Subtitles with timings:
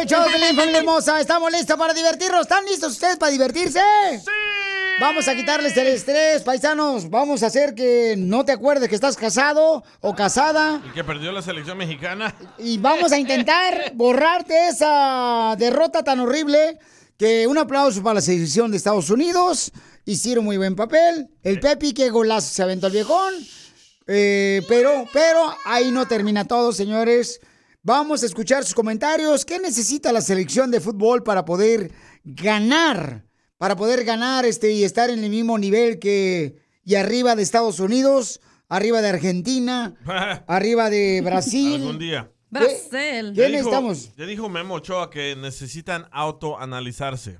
[0.00, 1.20] El show de familia hermosa.
[1.20, 2.42] Estamos listos para divertirnos.
[2.42, 3.80] ¿Están listos ustedes para divertirse?
[4.18, 4.30] ¡Sí!
[4.98, 7.10] Vamos a quitarles el estrés, paisanos.
[7.10, 10.80] Vamos a hacer que no te acuerdes que estás casado o casada.
[10.88, 12.34] Y que perdió la selección mexicana.
[12.58, 16.78] Y vamos a intentar borrarte esa derrota tan horrible
[17.18, 19.70] que un aplauso para la selección de Estados Unidos.
[20.06, 21.28] Hicieron muy buen papel.
[21.42, 23.34] El Pepi, que golazo se aventó al viejón.
[24.06, 27.40] Eh, pero, pero ahí no termina todo, señores.
[27.86, 29.44] Vamos a escuchar sus comentarios.
[29.44, 31.92] ¿Qué necesita la selección de fútbol para poder
[32.24, 33.24] ganar?
[33.58, 37.78] Para poder ganar este y estar en el mismo nivel que y arriba de Estados
[37.78, 39.94] Unidos, arriba de Argentina,
[40.48, 41.74] arriba de Brasil.
[41.82, 42.28] Algún día.
[42.50, 43.32] Brasil.
[43.34, 44.16] Ya ¿Qué dijo- necesitamos?
[44.16, 47.38] Ya dijo Memo Ochoa que necesitan autoanalizarse.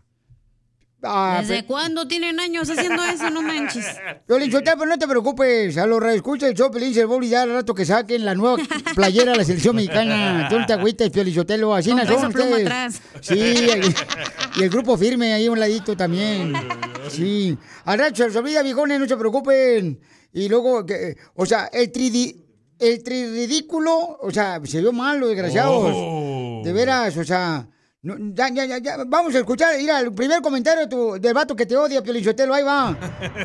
[1.09, 3.31] Ah, ¿Desde pe- cuándo tienen años haciendo eso?
[3.31, 3.87] No manches.
[4.27, 7.25] Piolín Sotelo, pero no te preocupes, a los escucha el show Piolín se va a
[7.25, 8.57] ya al rato que saquen la nueva
[8.95, 10.49] playera de la selección mexicana.
[10.49, 13.01] Tú no te agüites, Piolín Sotelo, así Con no son peso pluma atrás.
[13.21, 16.53] Sí, y, y el grupo firme ahí a un ladito también.
[17.11, 17.57] Sí.
[17.85, 20.01] Al rato se olvida, viejones, no se preocupen.
[20.33, 22.43] Y luego, que, o sea, el tridi...
[22.79, 25.93] El ridículo, o sea, se vio mal, los desgraciados.
[25.97, 26.61] Oh.
[26.63, 27.67] De veras, o sea,
[28.07, 31.35] no, ya, ya, ya, ya, vamos a escuchar, mira, el primer comentario de tu- del
[31.35, 32.97] vato que te odia, Piolín Sotelo, ahí va.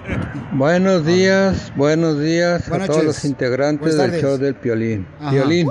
[0.54, 3.24] Buenos días, buenos días Buenas a todos noches.
[3.24, 5.08] los integrantes del show del Piolín.
[5.20, 5.32] Ajá.
[5.32, 5.68] Piolín,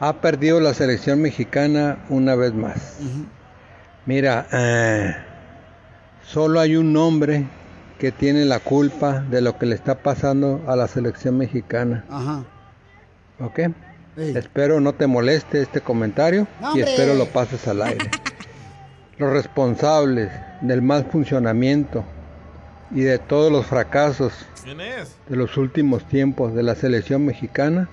[0.00, 2.96] ha perdido la selección mexicana una vez más.
[4.06, 5.14] Mira, eh,
[6.24, 7.46] solo hay un hombre
[7.98, 12.04] que tiene la culpa de lo que le está pasando a la selección mexicana.
[12.08, 12.42] Ajá.
[13.38, 13.60] ¿Ok?
[14.16, 18.10] Espero no te moleste este comentario y espero lo pases al aire.
[19.18, 20.30] Los responsables
[20.60, 22.04] del mal funcionamiento
[22.90, 24.32] y de todos los fracasos
[25.28, 27.88] de los últimos tiempos de la selección mexicana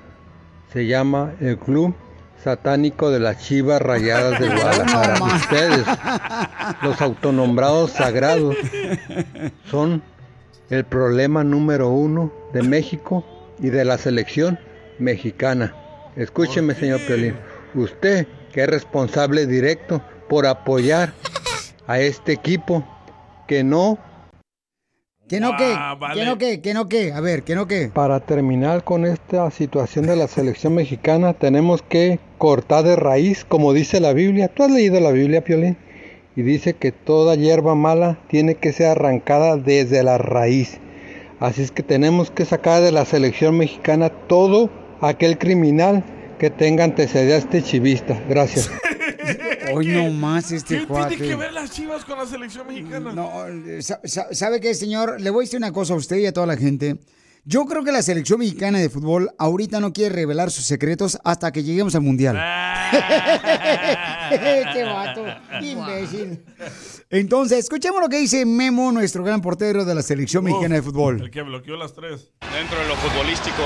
[0.74, 1.96] se llama el Club
[2.44, 5.24] Satánico de las Chivas Rayadas de Guadalajara.
[5.24, 5.86] Ustedes,
[6.82, 8.56] los autonombrados sagrados,
[9.70, 10.02] son
[10.70, 13.26] el problema número uno de México
[13.60, 14.60] y de la selección
[15.00, 15.76] mexicana.
[16.20, 17.34] Escúcheme, señor Piolín.
[17.76, 21.14] Usted, que es responsable directo por apoyar
[21.88, 22.84] a este equipo
[23.48, 23.98] que no
[25.30, 26.20] Que no que, Ah, vale.
[26.20, 27.88] que no que, que no que, a ver, que no que.
[27.88, 33.72] Para terminar con esta situación de la selección mexicana, tenemos que cortar de raíz, como
[33.72, 34.50] dice la Biblia.
[34.50, 35.78] ¿Tú has leído la Biblia, Piolín?
[36.36, 40.80] Y dice que toda hierba mala tiene que ser arrancada desde la raíz.
[41.40, 44.70] Así es que tenemos que sacar de la selección mexicana todo
[45.02, 46.04] aquel criminal
[46.40, 48.18] que tenga antecedentes chivistas.
[48.28, 48.70] Gracias.
[49.74, 51.16] Hoy no más este ¿Qué cuate.
[51.16, 53.14] tiene que ver las chivas con la selección mexicana?
[53.14, 55.22] No, eh, sa- sa- ¿sabe qué, señor?
[55.22, 56.98] Le voy a decir una cosa a usted y a toda la gente.
[57.46, 61.52] Yo creo que la selección mexicana de fútbol ahorita no quiere revelar sus secretos hasta
[61.52, 62.36] que lleguemos al mundial.
[64.32, 65.26] este vato,
[65.62, 66.44] imbécil.
[67.10, 71.22] Entonces, escuchemos lo que dice Memo, nuestro gran portero de la selección mexicana de fútbol.
[71.22, 72.30] El que bloqueó las tres.
[72.54, 73.64] Dentro de lo futbolístico,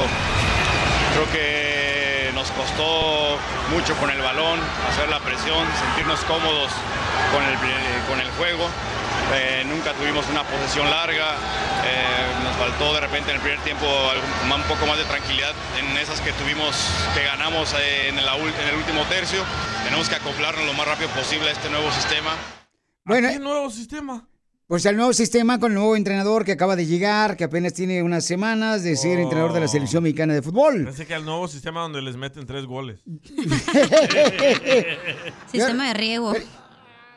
[1.13, 3.37] creo que nos costó
[3.71, 6.71] mucho con el balón, hacer la presión, sentirnos cómodos
[7.33, 7.57] con el,
[8.07, 8.67] con el juego.
[9.35, 11.35] Eh, nunca tuvimos una posesión larga,
[11.85, 15.53] eh, nos faltó de repente en el primer tiempo algo- un poco más de tranquilidad
[15.79, 16.75] en esas que tuvimos,
[17.15, 19.43] que ganamos eh, en, el último tercio.
[19.85, 22.31] Tenemos que acoplarnos lo más rápido posible a este nuevo sistema.
[23.05, 24.27] Bueno, ¿Qué nuevo sistema?
[24.73, 28.01] Pues el nuevo sistema con el nuevo entrenador que acaba de llegar, que apenas tiene
[28.01, 30.85] unas semanas de ser entrenador de la selección mexicana de fútbol.
[30.85, 32.99] Pensé que al nuevo sistema donde les meten tres goles.
[35.51, 36.33] Sistema de riego.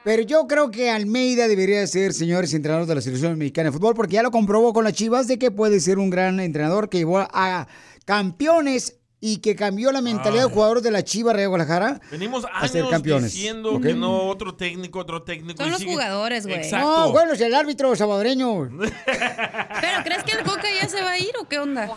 [0.05, 3.95] Pero yo creo que Almeida debería ser, señores entrenadores de la selección mexicana de fútbol,
[3.95, 6.99] porque ya lo comprobó con las Chivas de que puede ser un gran entrenador que
[6.99, 7.69] llevó a
[8.05, 12.69] campeones y que cambió la mentalidad de jugadores de la Chivas Real Guadalajara Venimos a
[12.69, 13.33] ser años campeones.
[13.33, 15.59] diciendo que no otro técnico, otro técnico.
[15.59, 16.59] Son y los sigue- jugadores, güey.
[16.59, 16.87] Exacto.
[16.87, 18.69] No, bueno, es el árbitro salvadoreño.
[19.07, 21.91] ¿Pero crees que el Coca ya se va a ir o qué onda?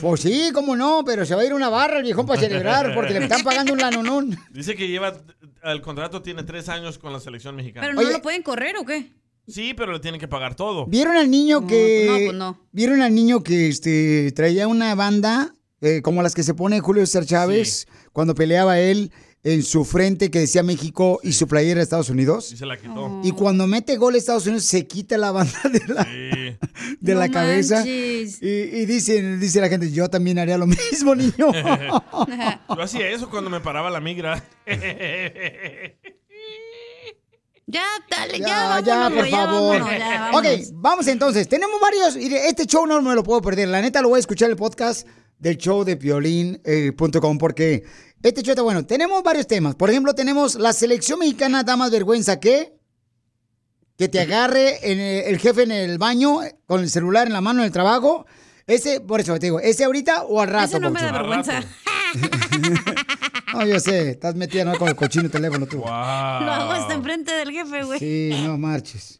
[0.00, 2.94] Pues sí, cómo no, pero se va a ir una barra el viejón para celebrar
[2.94, 4.38] porque le están pagando un lanonón.
[4.50, 5.12] Dice que lleva,
[5.64, 7.86] el contrato tiene tres años con la selección mexicana.
[7.86, 9.12] ¿Pero no lo pueden correr o qué?
[9.46, 10.86] Sí, pero le tienen que pagar todo.
[10.86, 12.06] ¿Vieron al niño que.
[12.08, 12.68] no, pues no.
[12.70, 17.04] ¿Vieron al niño que este, traía una banda eh, como las que se pone Julio
[17.06, 19.10] César Chávez cuando peleaba él
[19.42, 22.52] en su frente que decía México y su playera de Estados Unidos?
[22.52, 23.20] Y se la quitó.
[23.24, 26.06] Y cuando mete gol Estados Unidos se quita la banda de la,
[27.00, 27.86] de la cabeza.
[27.86, 31.32] Y, y dice, dice la gente, yo también haría lo mismo, niño.
[32.76, 34.44] Yo hacía eso cuando me paraba la migra.
[37.66, 39.78] Ya, dale, ya, Ya, vámonos, ya, por ya favor.
[39.80, 41.48] vámonos, ya, ok, vamos entonces.
[41.48, 42.16] Tenemos varios.
[42.16, 43.68] y Este show no me lo puedo perder.
[43.68, 45.06] La neta lo voy a escuchar el podcast
[45.40, 47.82] del show de piolín.com porque
[48.22, 48.86] este show está bueno.
[48.86, 49.74] Tenemos varios temas.
[49.74, 52.78] Por ejemplo, tenemos la selección mexicana da más vergüenza que
[53.96, 57.34] que te agarre en el, el jefe en el baño eh, con el celular en
[57.34, 58.24] la mano en el trabajo.
[58.66, 60.64] Ese, por eso te digo, ese ahorita o al rato.
[60.66, 61.62] Ese no me da vergüenza.
[63.52, 64.78] No, yo sé, estás metida ¿no?
[64.78, 65.78] con el cochino teléfono tú.
[65.78, 67.98] Lo hago hasta enfrente del jefe, güey.
[67.98, 69.19] Sí, no marches.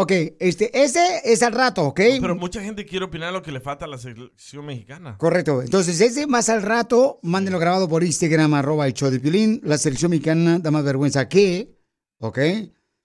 [0.00, 2.00] Ok, este, ese es al rato, ¿ok?
[2.20, 5.18] Pero mucha gente quiere opinar lo que le falta a la selección mexicana.
[5.18, 5.60] Correcto.
[5.60, 9.60] Entonces, ese más al rato, mándenlo grabado por Instagram, arroba el show de Piolín.
[9.64, 11.76] La selección mexicana da más vergüenza que,
[12.18, 12.38] ¿ok?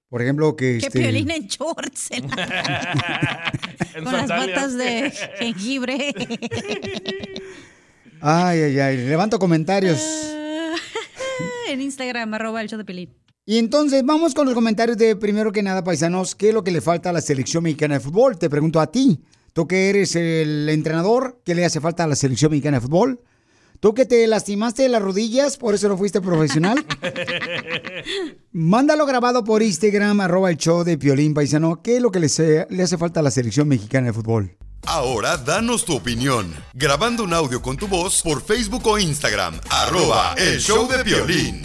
[0.07, 1.00] Por ejemplo, que Que este...
[1.00, 2.12] piolín en shorts.
[2.12, 3.51] en la-
[3.95, 6.13] En Con las patas de jengibre.
[8.22, 8.98] Ay, ay, ay.
[8.98, 10.00] Levanto comentarios.
[11.69, 13.23] en Instagram, arroba el show de Piolín.
[13.45, 16.72] Y entonces vamos con los comentarios de primero que nada, paisanos, ¿qué es lo que
[16.72, 18.38] le falta a la selección mexicana de fútbol?
[18.38, 19.19] Te pregunto a ti,
[19.51, 23.19] tú que eres el entrenador, ¿qué le hace falta a la selección mexicana de fútbol?
[23.81, 26.86] ¿Tú que te lastimaste las rodillas, por eso no fuiste profesional?
[28.54, 32.30] Mándalo grabado por Instagram, arroba el show de Piolín, paisano, ¿qué es lo que le,
[32.30, 34.56] se- le hace falta a la selección mexicana de fútbol?
[34.86, 40.34] Ahora danos tu opinión, grabando un audio con tu voz por Facebook o Instagram, arroba
[40.38, 41.62] el show de violín.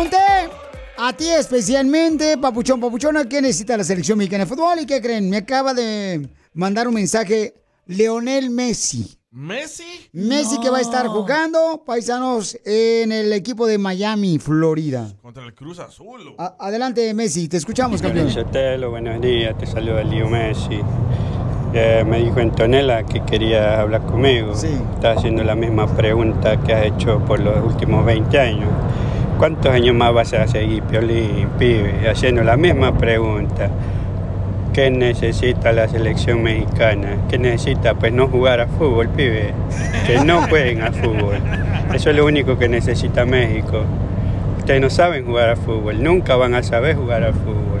[0.00, 0.50] Pregunté
[0.96, 4.78] a ti especialmente, papuchón, papuchona, ¿qué necesita la selección mexicana de fútbol?
[4.80, 5.28] ¿Y qué creen?
[5.28, 7.52] Me acaba de mandar un mensaje
[7.86, 9.18] Leonel Messi.
[9.30, 10.08] ¿Messi?
[10.14, 15.12] Messi que va a estar jugando, paisanos, en el equipo de Miami, Florida.
[15.20, 16.34] Contra el Cruz Azul.
[16.38, 18.26] A- adelante, Messi, te escuchamos, campeón.
[18.90, 20.80] Buenos días, te saluda Lío Messi.
[21.74, 24.52] Eh, me dijo Antonella que quería hablar conmigo.
[24.54, 28.70] Está haciendo la misma pregunta que has hecho por los últimos 20 años.
[29.40, 32.06] ¿Cuántos años más vas a seguir, Piolín, pibe?
[32.10, 33.70] Haciendo la misma pregunta.
[34.74, 37.16] ¿Qué necesita la selección mexicana?
[37.30, 37.94] ¿Qué necesita?
[37.94, 39.54] Pues no jugar a fútbol, pibe.
[40.06, 41.38] Que no jueguen a fútbol.
[41.94, 43.84] Eso es lo único que necesita México.
[44.58, 47.80] Ustedes no saben jugar a fútbol, nunca van a saber jugar a fútbol.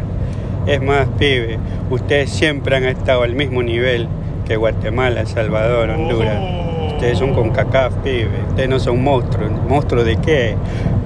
[0.66, 1.58] Es más, pibe,
[1.90, 4.08] ustedes siempre han estado al mismo nivel
[4.48, 6.38] que Guatemala, El Salvador, Honduras.
[7.00, 8.28] Ustedes son con CACAF, pibe.
[8.50, 9.50] Ustedes no son monstruos.
[9.66, 10.54] ¿Monstruos de qué?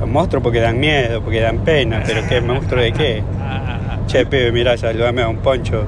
[0.05, 2.41] Monstruos porque dan miedo, porque dan pena, pero ¿qué?
[2.41, 3.23] ¿Monstruos de qué?
[4.09, 5.85] Che, pibe, mira, saludame a un Poncho.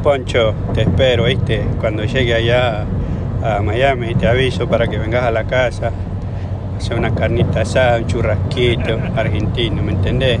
[0.00, 1.60] Poncho, te espero, ¿viste?
[1.80, 2.84] Cuando llegue allá
[3.42, 5.90] a Miami te aviso para que vengas a la casa.
[6.76, 10.38] Hacer una carnita asada, un churrasquito argentino, ¿me entendés?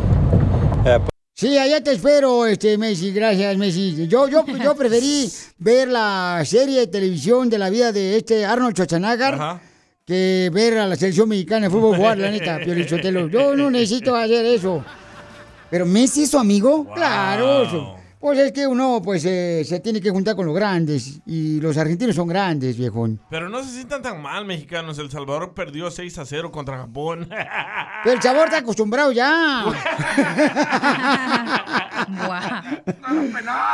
[1.38, 4.08] Sí, allá te espero, este Messi, gracias Messi.
[4.08, 8.74] Yo, yo, yo preferí ver la serie de televisión de la vida de este Arnold
[8.74, 9.38] Schwarzenegger
[10.04, 13.28] que ver a la selección mexicana de fútbol jugar, la neta, Pio Lichotelo.
[13.28, 14.84] Yo no necesito hacer eso.
[15.70, 17.62] Pero Messi es su amigo, claro.
[17.62, 17.97] eso.
[18.20, 21.76] Pues es que uno pues eh, se tiene que juntar con los grandes y los
[21.76, 23.20] argentinos son grandes, viejón.
[23.30, 24.98] Pero no se sientan tan mal, mexicanos.
[24.98, 27.28] El Salvador perdió 6 a 0 contra Japón.
[28.02, 29.64] Pero el sabor está acostumbrado ya.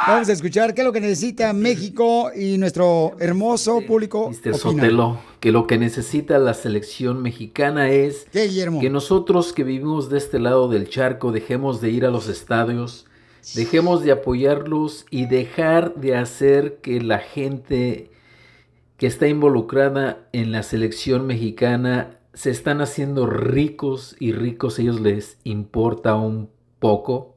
[0.06, 4.28] Vamos a escuchar qué es lo que necesita México y nuestro hermoso público.
[4.28, 4.36] Mr.
[4.36, 4.58] opina.
[4.58, 10.38] Sotelo, que lo que necesita la selección mexicana es que nosotros que vivimos de este
[10.38, 13.06] lado del charco dejemos de ir a los estadios,
[13.54, 18.10] dejemos de apoyarlos y dejar de hacer que la gente
[18.96, 25.38] que está involucrada en la selección mexicana se están haciendo ricos y ricos, ellos les
[25.44, 27.36] importa un poco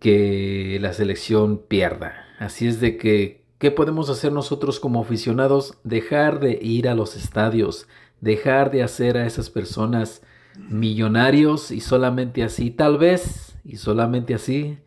[0.00, 2.26] que la selección pierda.
[2.38, 5.78] Así es de que ¿Qué podemos hacer nosotros como aficionados?
[5.84, 7.86] Dejar de ir a los estadios,
[8.20, 10.20] dejar de hacer a esas personas
[10.56, 14.78] millonarios y solamente así, tal vez, y solamente así,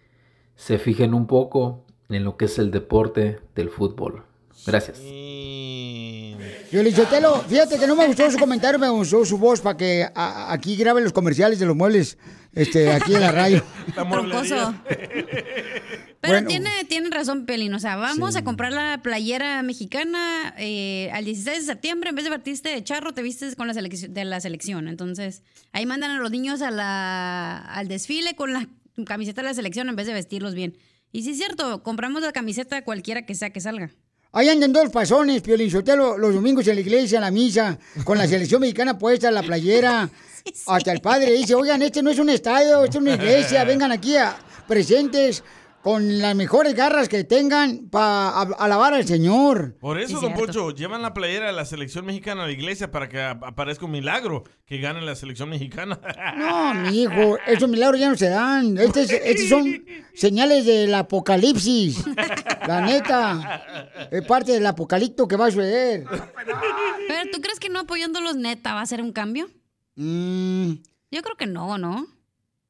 [0.55, 4.23] se fijen un poco en lo que es el deporte del fútbol.
[4.65, 4.99] Gracias.
[6.71, 10.07] Yo le fíjate que no me gustó su comentario, me gustó su voz para que
[10.13, 12.17] aquí grabe los comerciales de los muebles
[12.53, 13.63] este, aquí en la radio.
[16.21, 17.73] Pero tiene, tiene razón, Pelín.
[17.73, 22.09] O sea, vamos a comprar la playera mexicana eh, al 16 de septiembre.
[22.09, 24.87] En vez de vestirte de charro, te vistes con la selección, de la selección.
[24.87, 28.67] Entonces, ahí mandan a los niños a la, al desfile con la
[29.03, 30.77] camiseta de la selección en vez de vestirlos bien.
[31.11, 33.91] Y sí es cierto, compramos la camiseta cualquiera que sea que salga.
[34.31, 38.17] Ahí andan dos pasones, Piolín Sotelo, los domingos en la iglesia, en la misa, con
[38.17, 40.09] la selección mexicana puesta, la playera.
[40.67, 43.91] Hasta el padre dice, oigan, este no es un estadio, esto es una iglesia, vengan
[43.91, 44.37] aquí a,
[44.67, 45.43] presentes
[45.85, 49.77] con las mejores garras que tengan para alabar al Señor.
[49.77, 53.07] Por eso, don Pocho, llevan la playera de la selección mexicana a la iglesia para
[53.07, 55.99] que aparezca un milagro que gane la selección mexicana.
[56.37, 58.79] No, mi hijo, esos milagros ya no se dan.
[58.79, 59.09] Estos,
[59.47, 62.03] son señales del apocalipsis.
[62.67, 64.09] La neta.
[64.11, 66.05] Es parte del apocalipto que va a suceder.
[67.07, 69.47] Pero tú crees que no apoyándolos neta va a ser un cambio?
[69.95, 70.71] Mm.
[71.11, 72.07] Yo creo que no, ¿no?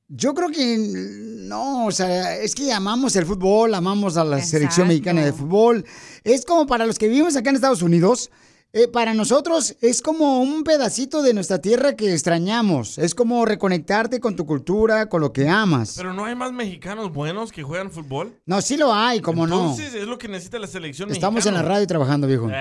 [0.07, 4.87] Yo creo que no, o sea, es que amamos el fútbol, amamos a la selección
[4.87, 5.83] mexicana de fútbol.
[6.23, 8.29] Es como para los que vivimos acá en Estados Unidos,
[8.71, 12.99] eh, para nosotros es como un pedacito de nuestra tierra que extrañamos.
[12.99, 15.93] Es como reconectarte con tu cultura, con lo que amas.
[15.97, 18.37] Pero no hay más mexicanos buenos que juegan fútbol.
[18.45, 19.71] No, sí lo hay, como no.
[19.71, 22.49] Entonces es lo que necesita la selección Estamos en la radio trabajando, viejo.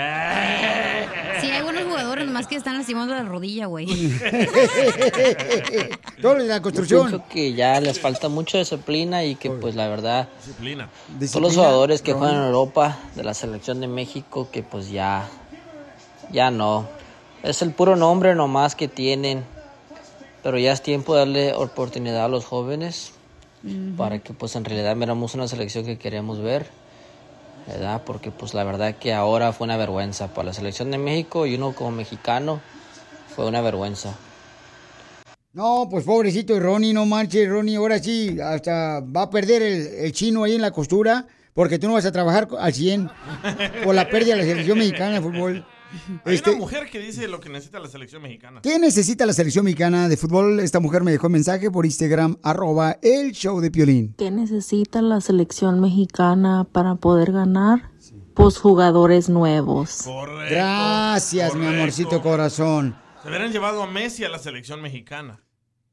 [1.41, 1.85] Sí, hay buenos
[2.15, 3.87] jugadores, más que están lastimando la rodilla, güey.
[6.23, 7.03] Todo la construcción.
[7.03, 10.89] Yo pienso que ya les falta mucha disciplina y que, pues, la verdad, disciplina.
[11.19, 15.29] todos los jugadores que juegan en Europa de la selección de México, que pues ya,
[16.31, 16.87] ya no.
[17.43, 19.45] Es el puro nombre nomás que tienen.
[20.43, 23.13] Pero ya es tiempo de darle oportunidad a los jóvenes
[23.97, 26.67] para que, pues, en realidad miramos una selección que queremos ver.
[27.67, 28.03] ¿Verdad?
[28.05, 31.55] Porque pues la verdad que ahora fue una vergüenza para la selección de México y
[31.55, 32.61] uno como mexicano
[33.35, 34.15] fue una vergüenza.
[35.53, 40.43] No, pues pobrecito Ronnie, no manches, Ronnie, ahora sí, hasta va a perder el, chino
[40.43, 43.09] ahí en la costura, porque tú no vas a trabajar al 100
[43.85, 45.65] por la pérdida de la selección mexicana de fútbol.
[46.09, 48.61] Hay una este, mujer que dice lo que necesita la selección mexicana.
[48.63, 50.61] ¿Qué necesita la selección mexicana de fútbol?
[50.61, 54.15] Esta mujer me dejó un mensaje por Instagram, arroba el show de Piolín.
[54.19, 57.91] ¿Qué necesita la selección mexicana para poder ganar?
[58.35, 60.03] Pues jugadores nuevos.
[60.05, 60.55] Correcto.
[60.55, 62.97] Gracias, mi amorcito corazón.
[63.23, 65.44] Se hubieran llevado a Messi a la selección mexicana.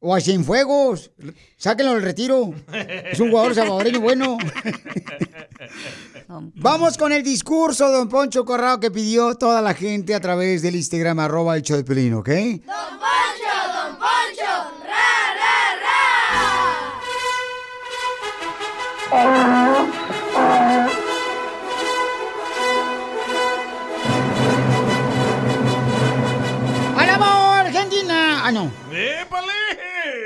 [0.04, 1.12] O a Cienfuegos.
[1.58, 2.56] Sáquenlo del retiro.
[3.12, 4.40] Es un jugador salvadoreño bueno.
[6.56, 10.76] Vamos con el discurso, don Poncho Corrado, que pidió toda la gente a través del
[10.76, 12.30] Instagram, arroba el show de Pelín, ¿ok?
[12.30, 14.50] Don Poncho, don Poncho,
[14.88, 15.76] ra, ra,
[19.92, 20.01] ra.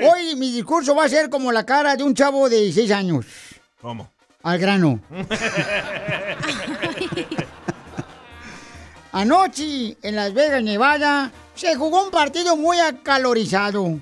[0.08, 3.26] Hoy mi discurso va a ser como la cara de un chavo de 16 años.
[3.80, 4.10] ¿Cómo?
[4.42, 5.00] Al grano.
[9.16, 13.98] Anoche, en Las Vegas, Nevada, se jugó un partido muy acalorizado.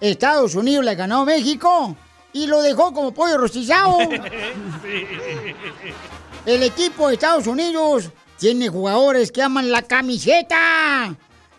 [0.00, 1.94] Estados Unidos le ganó a México
[2.32, 3.98] y lo dejó como pollo rostizado.
[6.44, 11.14] El equipo de Estados Unidos tiene jugadores que aman la camiseta.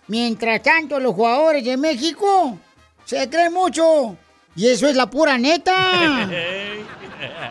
[0.08, 2.58] Mientras tanto, los jugadores de México
[3.10, 4.16] se creen mucho.
[4.56, 6.30] Y eso es la pura neta.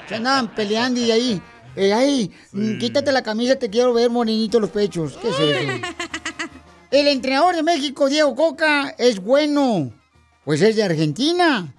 [0.09, 1.43] Se andaban peleando y ahí,
[1.77, 5.19] eh, ahí, mm, quítate la camisa, te quiero ver morenito los pechos.
[5.21, 5.87] ¿Qué es eso?
[6.91, 9.93] El entrenador de México, Diego Coca, es bueno.
[10.45, 11.75] Pues es de Argentina.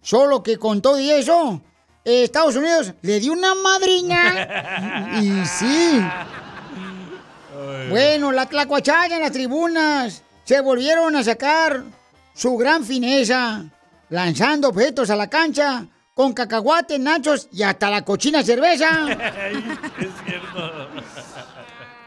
[0.00, 1.62] Solo que con todo y eso,
[2.04, 5.20] Estados Unidos le dio una madriña.
[5.22, 6.00] y sí.
[7.90, 11.84] Bueno, la tlacuachaya en las tribunas se volvieron a sacar
[12.38, 13.64] su gran fineza,
[14.10, 19.08] lanzando objetos a la cancha con cacahuates, nachos y hasta la cochina cerveza.
[19.98, 20.88] es cierto.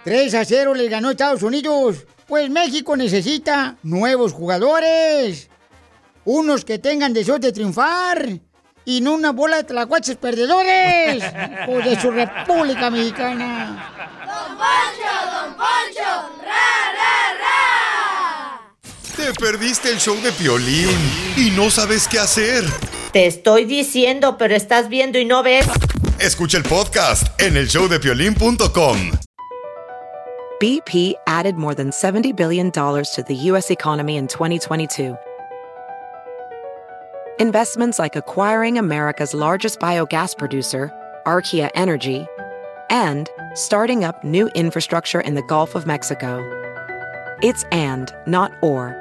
[0.06, 2.06] 3 a 0 le ganó Estados Unidos.
[2.28, 5.50] Pues México necesita nuevos jugadores.
[6.24, 8.26] Unos que tengan deseo de triunfar.
[8.86, 11.26] Y no una bola de tlacuaches perdedores.
[11.66, 13.92] pues de su República Mexicana.
[14.26, 17.81] Don Poncho, Don Poncho, ra, ra, ra.
[19.22, 20.90] Te perdiste el show de Piolín
[21.38, 22.64] y no sabes qué hacer.
[23.14, 25.68] Te estoy diciendo, pero estás viendo y no ves.
[26.18, 29.12] Escucha el podcast en el showdepiolín.com.
[30.60, 33.70] BP added more than $70 billion to the U.S.
[33.70, 35.16] economy in 2022.
[37.38, 40.92] Investments like acquiring America's largest biogas producer,
[41.28, 42.26] Archaea Energy,
[42.90, 46.42] and starting up new infrastructure in the Gulf of Mexico.
[47.44, 49.01] It's and, not or.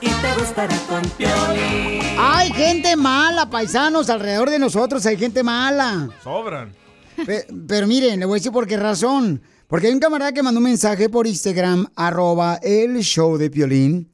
[0.00, 2.00] y te gustará con Piolín.
[2.18, 6.08] Hay gente mala, paisanos, alrededor de nosotros hay gente mala.
[6.22, 6.72] Sobran.
[7.26, 9.40] Pe- Pero, miren, le voy a decir por qué razón.
[9.66, 14.10] Porque hay un camarada que mandó un mensaje por Instagram, arroba el show de Piolín,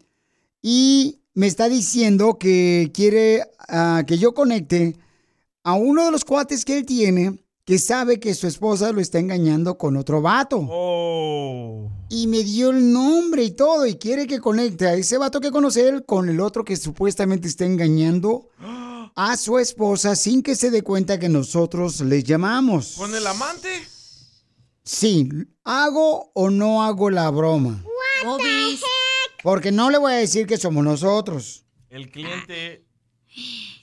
[0.63, 4.97] y me está diciendo que quiere ah, que yo conecte
[5.65, 7.39] a uno de los cuates que él tiene
[7.71, 10.59] que sabe que su esposa lo está engañando con otro vato.
[12.09, 15.53] Y me dio el nombre y todo, y quiere que conecte a ese vato que
[15.53, 18.49] conoce él con el otro que supuestamente está engañando
[19.15, 22.97] a su esposa sin que se dé cuenta que nosotros le llamamos.
[22.99, 23.69] ¿Con el amante?
[24.83, 25.29] Sí,
[25.63, 27.85] ¿hago o no hago la broma?
[29.45, 31.65] Porque no le voy a decir que somos nosotros.
[31.89, 32.85] El cliente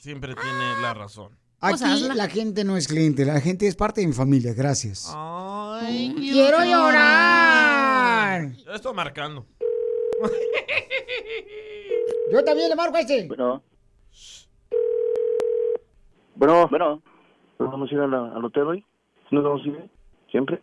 [0.01, 1.37] siempre tiene la razón.
[1.59, 1.83] Aquí
[2.15, 5.11] la gente no es cliente, la gente es parte de mi familia, gracias.
[5.15, 8.51] Ay, ¡Quiero llorar!
[8.65, 9.45] Yo estoy marcando.
[12.31, 13.27] Yo también le marco a este.
[13.27, 13.63] Bueno.
[16.35, 16.67] Bueno.
[16.69, 17.01] Bueno.
[17.59, 18.81] ¿Nos vamos a ir a la- al hotel hoy?
[19.29, 19.89] ¿Sí ¿Nos vamos a ir?
[20.29, 20.61] ¿Siempre?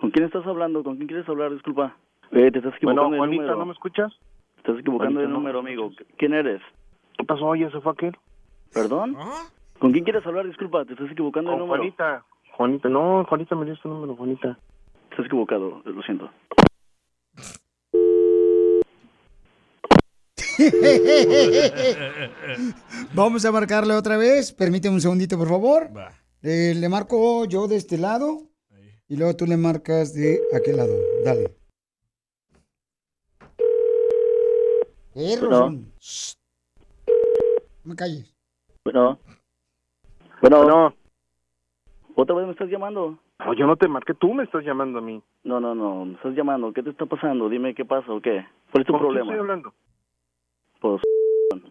[0.00, 0.82] ¿Con quién estás hablando?
[0.82, 1.52] ¿Con quién quieres hablar?
[1.52, 1.96] Disculpa.
[2.32, 3.58] Eh, te estás equivocando Bueno, de Juanita, número.
[3.58, 4.12] ¿no me escuchas?
[4.54, 5.34] Te estás equivocando Juanita, de ¿no?
[5.34, 5.90] número, amigo.
[6.16, 6.62] ¿Quién eres?
[7.18, 7.54] ¿Qué pasó?
[7.56, 8.16] ¿Ya se fue aquel?
[8.72, 9.16] ¿Perdón?
[9.80, 10.46] ¿Con quién quieres hablar?
[10.46, 11.82] Disculpa, te estás equivocando de Con número.
[11.82, 12.24] Juanita.
[12.52, 14.58] Juanita, no, Juanita me dio este número, Juanita.
[15.10, 16.30] Estás equivocado, lo siento.
[23.14, 24.52] Vamos a marcarle otra vez.
[24.52, 25.90] Permíteme un segundito, por favor.
[26.42, 28.42] Eh, le marco yo de este lado.
[29.08, 30.94] Y luego tú le marcas de aquel lado.
[31.24, 31.54] Dale.
[35.14, 35.50] Eh, Bueno.
[35.50, 35.92] Rosón.
[36.00, 36.34] Shh.
[37.84, 38.32] No me calles.
[38.84, 39.18] Bueno.
[40.40, 40.94] Bueno.
[42.14, 43.18] ¿Otra vez me estás llamando?
[43.38, 45.22] No, yo no te marqué, tú me estás llamando a mí.
[45.44, 46.72] No, no, no, me estás llamando.
[46.72, 47.48] ¿Qué te está pasando?
[47.48, 48.46] Dime qué pasa o qué.
[48.70, 49.32] ¿Cuál es tu ¿Con quién problema?
[49.32, 49.72] estoy hablando?
[50.80, 51.02] Pues,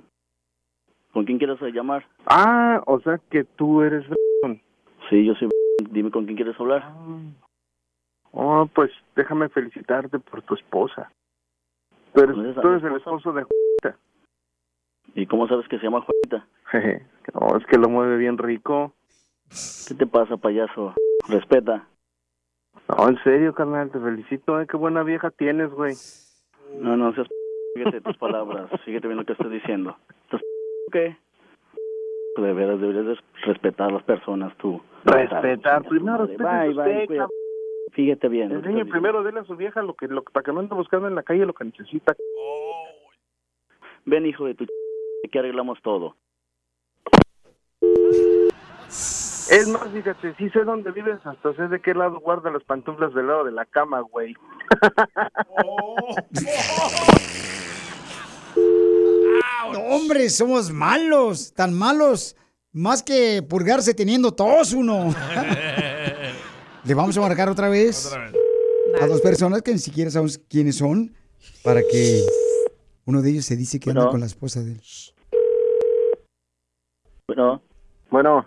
[1.13, 2.05] ¿con quién quieres llamar?
[2.25, 4.05] Ah, o sea que tú eres...
[5.09, 5.49] Sí, yo soy.
[5.89, 6.93] Dime con quién quieres hablar.
[8.31, 11.11] Oh, pues déjame felicitarte por tu esposa.
[12.13, 13.43] Tú eres, ¿Conoces a tú eres el esposo de
[13.83, 13.99] Juanita.
[15.15, 16.47] ¿Y cómo sabes que se llama Juanita?
[16.71, 18.93] Jeje, no, es que lo mueve bien rico.
[19.87, 20.93] ¿Qué te pasa, payaso?
[21.27, 21.87] Respeta.
[22.87, 25.93] No, en serio, carnal, te felicito, eh, qué buena vieja tienes, güey.
[26.79, 27.27] No, no seas.
[27.75, 28.69] Fíjate tus palabras.
[28.83, 29.95] Fíjate bien lo que estoy diciendo.
[30.23, 30.41] ¿Estás
[30.91, 31.17] qué?
[32.37, 34.81] De veras, deberías de respetar a las personas, tú.
[35.03, 37.25] Respetar, primero respeta bye, usted.
[37.91, 38.51] Fíjate bien.
[38.51, 41.15] Enseñe primero, dele a su vieja lo que, lo, para que no ande buscando en
[41.15, 42.15] la calle lo que necesita.
[44.05, 44.69] Ven, hijo de tu ch...
[45.27, 46.15] que arreglamos todo.
[49.49, 53.13] Es más, fíjate, sí sé dónde vives, hasta sé de qué lado guarda las pantuflas
[53.13, 54.35] del lado de la cama, güey.
[59.71, 62.35] No, hombre, somos malos, tan malos.
[62.71, 65.13] Más que purgarse teniendo tos uno.
[66.83, 68.11] Le vamos a marcar otra vez,
[68.99, 71.13] a dos personas que ni siquiera sabemos quiénes son
[71.63, 72.25] para que
[73.09, 74.81] uno de ellos se dice que anda con la esposa de él.
[77.27, 77.59] Bueno.
[78.11, 78.45] Bueno.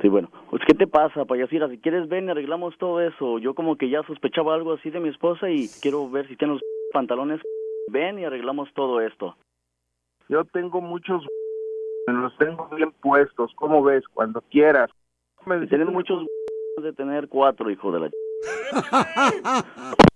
[0.00, 0.30] Sí, bueno.
[0.48, 1.68] Pues, ¿qué te pasa, payasira?
[1.68, 3.38] Si quieres, ven y arreglamos todo eso.
[3.38, 6.54] Yo como que ya sospechaba algo así de mi esposa y quiero ver si tiene
[6.54, 6.62] los
[6.94, 7.42] pantalones.
[7.88, 9.36] Ven y arreglamos todo esto.
[10.30, 11.22] Yo tengo muchos...
[12.06, 13.52] Me los tengo bien puestos.
[13.56, 14.04] ¿Cómo ves?
[14.14, 14.90] Cuando quieras.
[15.44, 16.26] Y Tienes muchos
[16.82, 18.10] de tener cuatro, hijo de la...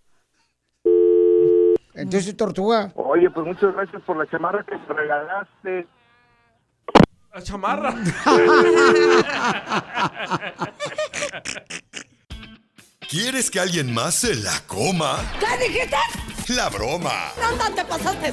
[1.94, 2.92] Entonces, tortuga.
[2.96, 5.86] Oye, pues muchas gracias por la chamarra que me regalaste.
[7.32, 7.94] La chamarra.
[13.08, 15.18] ¿Quieres que alguien más se la coma?
[15.38, 15.96] ¿Qué dijiste?
[16.48, 17.32] La broma.
[17.40, 18.32] No, te pasaste.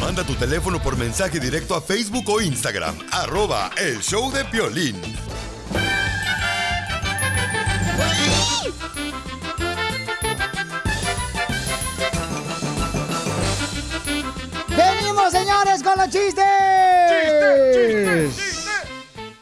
[0.00, 2.96] Manda tu teléfono por mensaje directo a Facebook o Instagram.
[3.12, 4.96] Arroba El Show de Piolín.
[16.10, 18.64] Señores, con los chistes!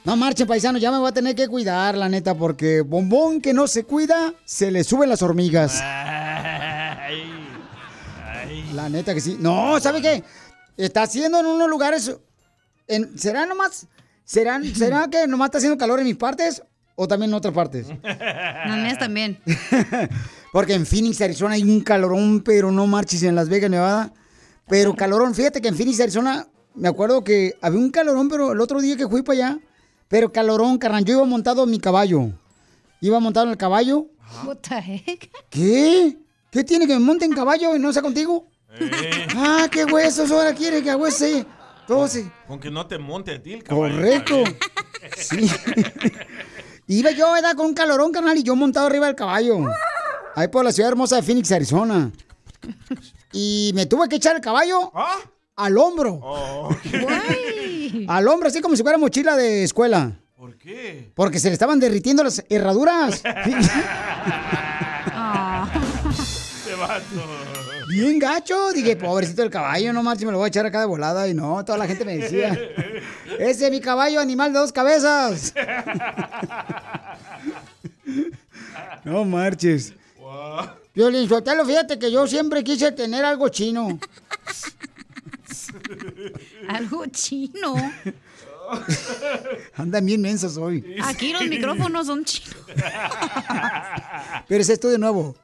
[0.05, 3.53] No marchen, paisano, ya me voy a tener que cuidar, la neta, porque bombón que
[3.55, 5.81] no se cuida, se le suben las hormigas.
[8.75, 9.37] La neta que sí.
[9.39, 10.25] No, ¿sabe qué?
[10.77, 12.17] Está haciendo en unos lugares.
[12.89, 13.87] en- ¿Será nomás?
[14.25, 16.63] ¿Será, ¿Será que nomás está haciendo calor en mis partes?
[16.97, 17.87] ¿O también en otras partes?
[18.03, 19.39] Las mías también.
[20.53, 24.13] Porque en Phoenix, Arizona hay un calorón, pero no marches en Las Vegas, Nevada.
[24.69, 28.61] Pero calorón, fíjate que en Phoenix, Arizona, me acuerdo que había un calorón, pero el
[28.61, 29.59] otro día que fui para allá,
[30.09, 32.31] pero calorón, carnal, yo iba montado en mi caballo.
[33.01, 34.07] Iba montado en el caballo.
[34.45, 35.31] What the heck?
[35.51, 36.17] ¿Qué?
[36.51, 38.47] ¿Qué tiene que me monte en caballo y no sea contigo?
[38.79, 41.45] Eh, Ah, qué huesos, ahora quiere que agüese.
[41.87, 43.95] Todo se- con que no te monte a ti el caballo.
[43.95, 44.37] Correcto.
[45.17, 45.51] Sí.
[46.87, 47.57] Iba yo, ¿verdad?
[47.57, 49.59] Con un calorón, carnal, y yo montado arriba del caballo.
[50.37, 52.13] Ahí por la ciudad hermosa de Phoenix, Arizona.
[53.33, 54.93] Y me tuve que echar el caballo
[55.57, 56.21] al hombro.
[58.09, 60.13] Al hombro, así como si fuera mochila de escuela.
[60.37, 61.13] ¿Por qué?
[61.15, 63.23] Porque se le estaban derritiendo las herraduras.
[66.13, 67.05] Este vato.
[67.89, 68.73] Bien gacho.
[68.73, 71.29] Dije, pobrecito el caballo, no marches, me lo voy a echar acá de volada.
[71.29, 72.59] Y no, toda la gente me decía,
[73.39, 75.53] ese es mi caballo, animal de dos cabezas.
[79.05, 79.95] No marches.
[80.95, 83.99] Violín Sotelo, fíjate que yo siempre quise tener algo chino.
[86.69, 87.75] Algo chino.
[89.77, 90.97] Andan bien mensos hoy.
[91.03, 92.57] Aquí los micrófonos son chinos.
[94.49, 95.35] Pero es esto de nuevo.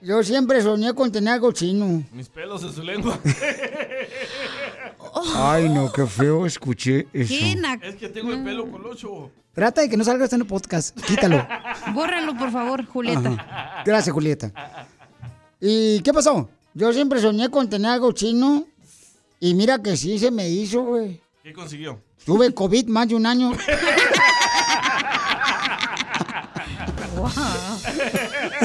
[0.00, 2.04] Yo siempre soñé con tener algo chino.
[2.12, 3.18] Mis pelos en su lengua.
[5.34, 7.34] Ay, no, qué feo escuché eso.
[7.82, 9.30] Es que tengo el pelo colocho.
[9.56, 10.94] Trata de que no salga esto en el podcast.
[11.00, 11.48] Quítalo.
[11.94, 13.30] Bórralo, por favor, Julieta.
[13.30, 13.82] Ajá.
[13.86, 14.52] Gracias, Julieta.
[15.58, 16.50] ¿Y qué pasó?
[16.74, 18.66] Yo siempre soñé con tener algo chino.
[19.40, 21.22] Y mira que sí se me hizo, güey.
[21.42, 22.02] ¿Qué consiguió?
[22.26, 23.54] Tuve COVID más de un año.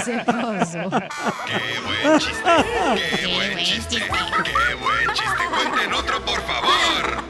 [0.03, 0.89] Se pasó.
[1.47, 2.49] ¡Qué buen chiste!
[3.15, 3.95] ¡Qué buen chiste!
[3.95, 4.09] ¡Qué
[4.75, 5.43] buen chiste!
[5.49, 7.23] ¡Cuenten otro, por favor!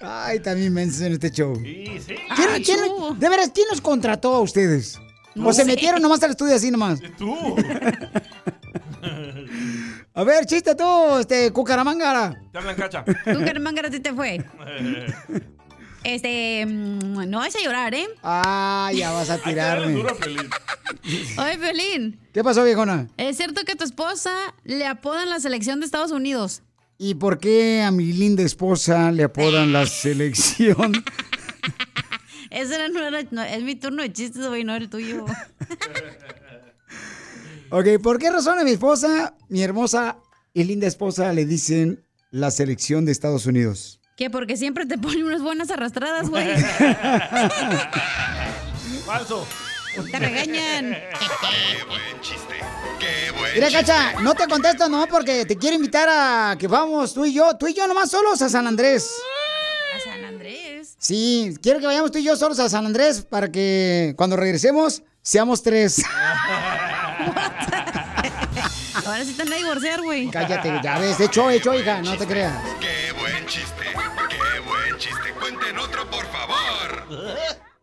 [0.00, 1.54] Ay, también mensos en este show.
[1.56, 2.14] Sí, sí.
[2.36, 4.98] ¿Quién- quién- de veras, ¿quién los contrató a ustedes?
[5.34, 7.00] No ¿O se metieron nomás al estudio así nomás?
[7.18, 7.34] Tú.
[10.14, 12.38] A ver, chiste tú, este, cucaramangara.
[12.52, 13.02] Te hablan cacha.
[13.04, 14.44] Tú, Carmangara, a ti te fue.
[16.04, 18.06] Este, mm, no vas a llorar, ¿eh?
[18.22, 19.96] Ah, ya vas a tirarme.
[20.02, 22.20] Oye, Pelín.
[22.34, 23.08] ¿Qué pasó, viejona?
[23.16, 24.32] ¿Es cierto que tu esposa
[24.64, 26.62] le apodan la selección de Estados Unidos?
[27.04, 30.92] ¿Y por qué a mi linda esposa le apodan la selección?
[32.50, 35.24] Ese era, no era- no, es mi turno de chistes, güey, no el tuyo.
[37.74, 40.18] Ok, ¿por qué razón a mi esposa, mi hermosa
[40.52, 43.98] y linda esposa, le dicen la selección de Estados Unidos?
[44.14, 46.46] Que porque siempre te ponen unas buenas arrastradas, güey.
[49.06, 49.46] Falso.
[49.94, 50.90] Te regañan.
[50.90, 52.54] ¡Qué buen chiste!
[52.98, 53.84] ¡Qué buen Mira, chiste!
[53.84, 57.56] Cacha, no te contesto no porque te quiero invitar a que vamos tú y yo,
[57.58, 59.12] tú y yo nomás solos a San Andrés.
[59.94, 60.94] A San Andrés.
[60.98, 65.02] Sí, quiero que vayamos tú y yo solos a San Andrés para que cuando regresemos
[65.20, 66.02] seamos tres.
[69.04, 70.30] Ahora sí te van a divorciar, güey.
[70.30, 72.54] Cállate, ya ves, hecho, hecho, hija, no te creas.
[72.80, 73.84] ¡Qué buen chiste!
[74.28, 75.32] ¡Qué buen chiste!
[75.38, 77.06] ¡Cuenten otro, por favor!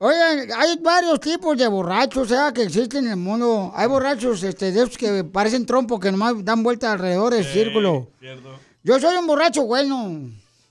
[0.01, 2.37] Oigan, hay varios tipos de borrachos, ¿eh?
[2.55, 3.73] que existen en el mundo.
[3.75, 8.07] Hay borrachos este, de esos que parecen trompo, que nomás dan vuelta alrededor del círculo.
[8.17, 8.57] Cierto.
[8.81, 10.29] Yo soy un borracho bueno.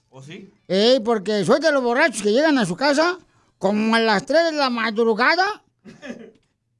[0.08, 0.50] ¿O sí?
[0.66, 3.18] Eh, porque soy de los borrachos que llegan a su casa
[3.58, 5.62] como a las 3 de la madrugada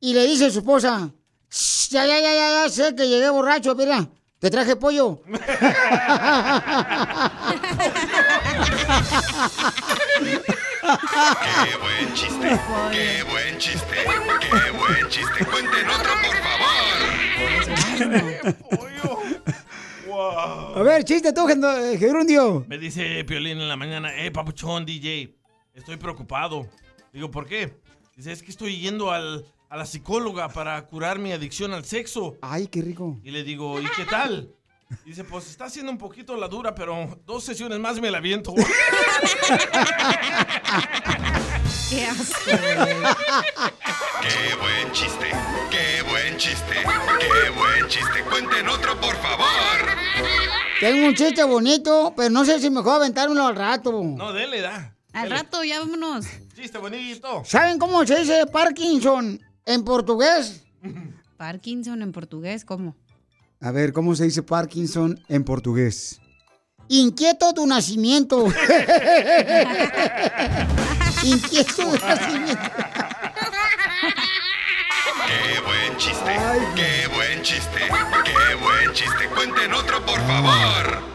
[0.00, 1.11] y le dice a su esposa,
[1.50, 4.08] "Shh, ya, ya, ya, ya, ya sé que llegué borracho, mira,
[4.38, 5.20] ¿Te traje pollo?
[10.88, 12.61] ¡Qué buen chiste!
[12.92, 13.94] ¡Qué buen chiste!
[14.40, 15.44] ¡Qué buen chiste!
[15.44, 16.79] ¡Cuenten otro, por favor!
[20.77, 22.64] A ver, chiste tú, eh, Gerundio.
[22.66, 25.37] Me dice Piolín en la mañana, eh, papuchón, DJ,
[25.74, 26.66] estoy preocupado.
[27.12, 27.83] Digo, ¿por qué?
[28.16, 32.38] Dice, es que estoy yendo al, a la psicóloga para curar mi adicción al sexo.
[32.40, 33.20] Ay, qué rico.
[33.22, 34.55] Y le digo, ¿y qué tal?
[35.05, 38.55] Dice, pues está haciendo un poquito la dura, pero dos sesiones más me la aviento.
[41.90, 42.51] Qué asco,
[44.20, 45.31] ¡Qué buen chiste!
[45.70, 46.74] ¡Qué buen chiste!
[47.20, 48.22] ¡Qué buen chiste!
[48.31, 49.46] ¡Cuenten otro, por favor!
[50.81, 54.03] Tengo un chiste bonito, pero no sé si mejor aventármelo al rato.
[54.03, 54.94] No, dele, da.
[55.12, 56.27] Al rato, ya vámonos.
[56.55, 57.42] Chiste bonito.
[57.44, 60.64] ¿Saben cómo se dice Parkinson en portugués?
[61.37, 62.96] Parkinson en portugués, ¿cómo?
[63.61, 66.21] A ver, ¿cómo se dice Parkinson en portugués?
[66.88, 68.47] Inquieto tu nacimiento.
[71.25, 72.62] Inquieto tu nacimiento.
[75.27, 76.37] ¡Qué buen chiste!
[76.77, 77.81] ¡Qué buen chiste!
[78.25, 79.29] ¡Qué buen chiste!
[79.35, 81.08] ¡Cuenten otro, por favor!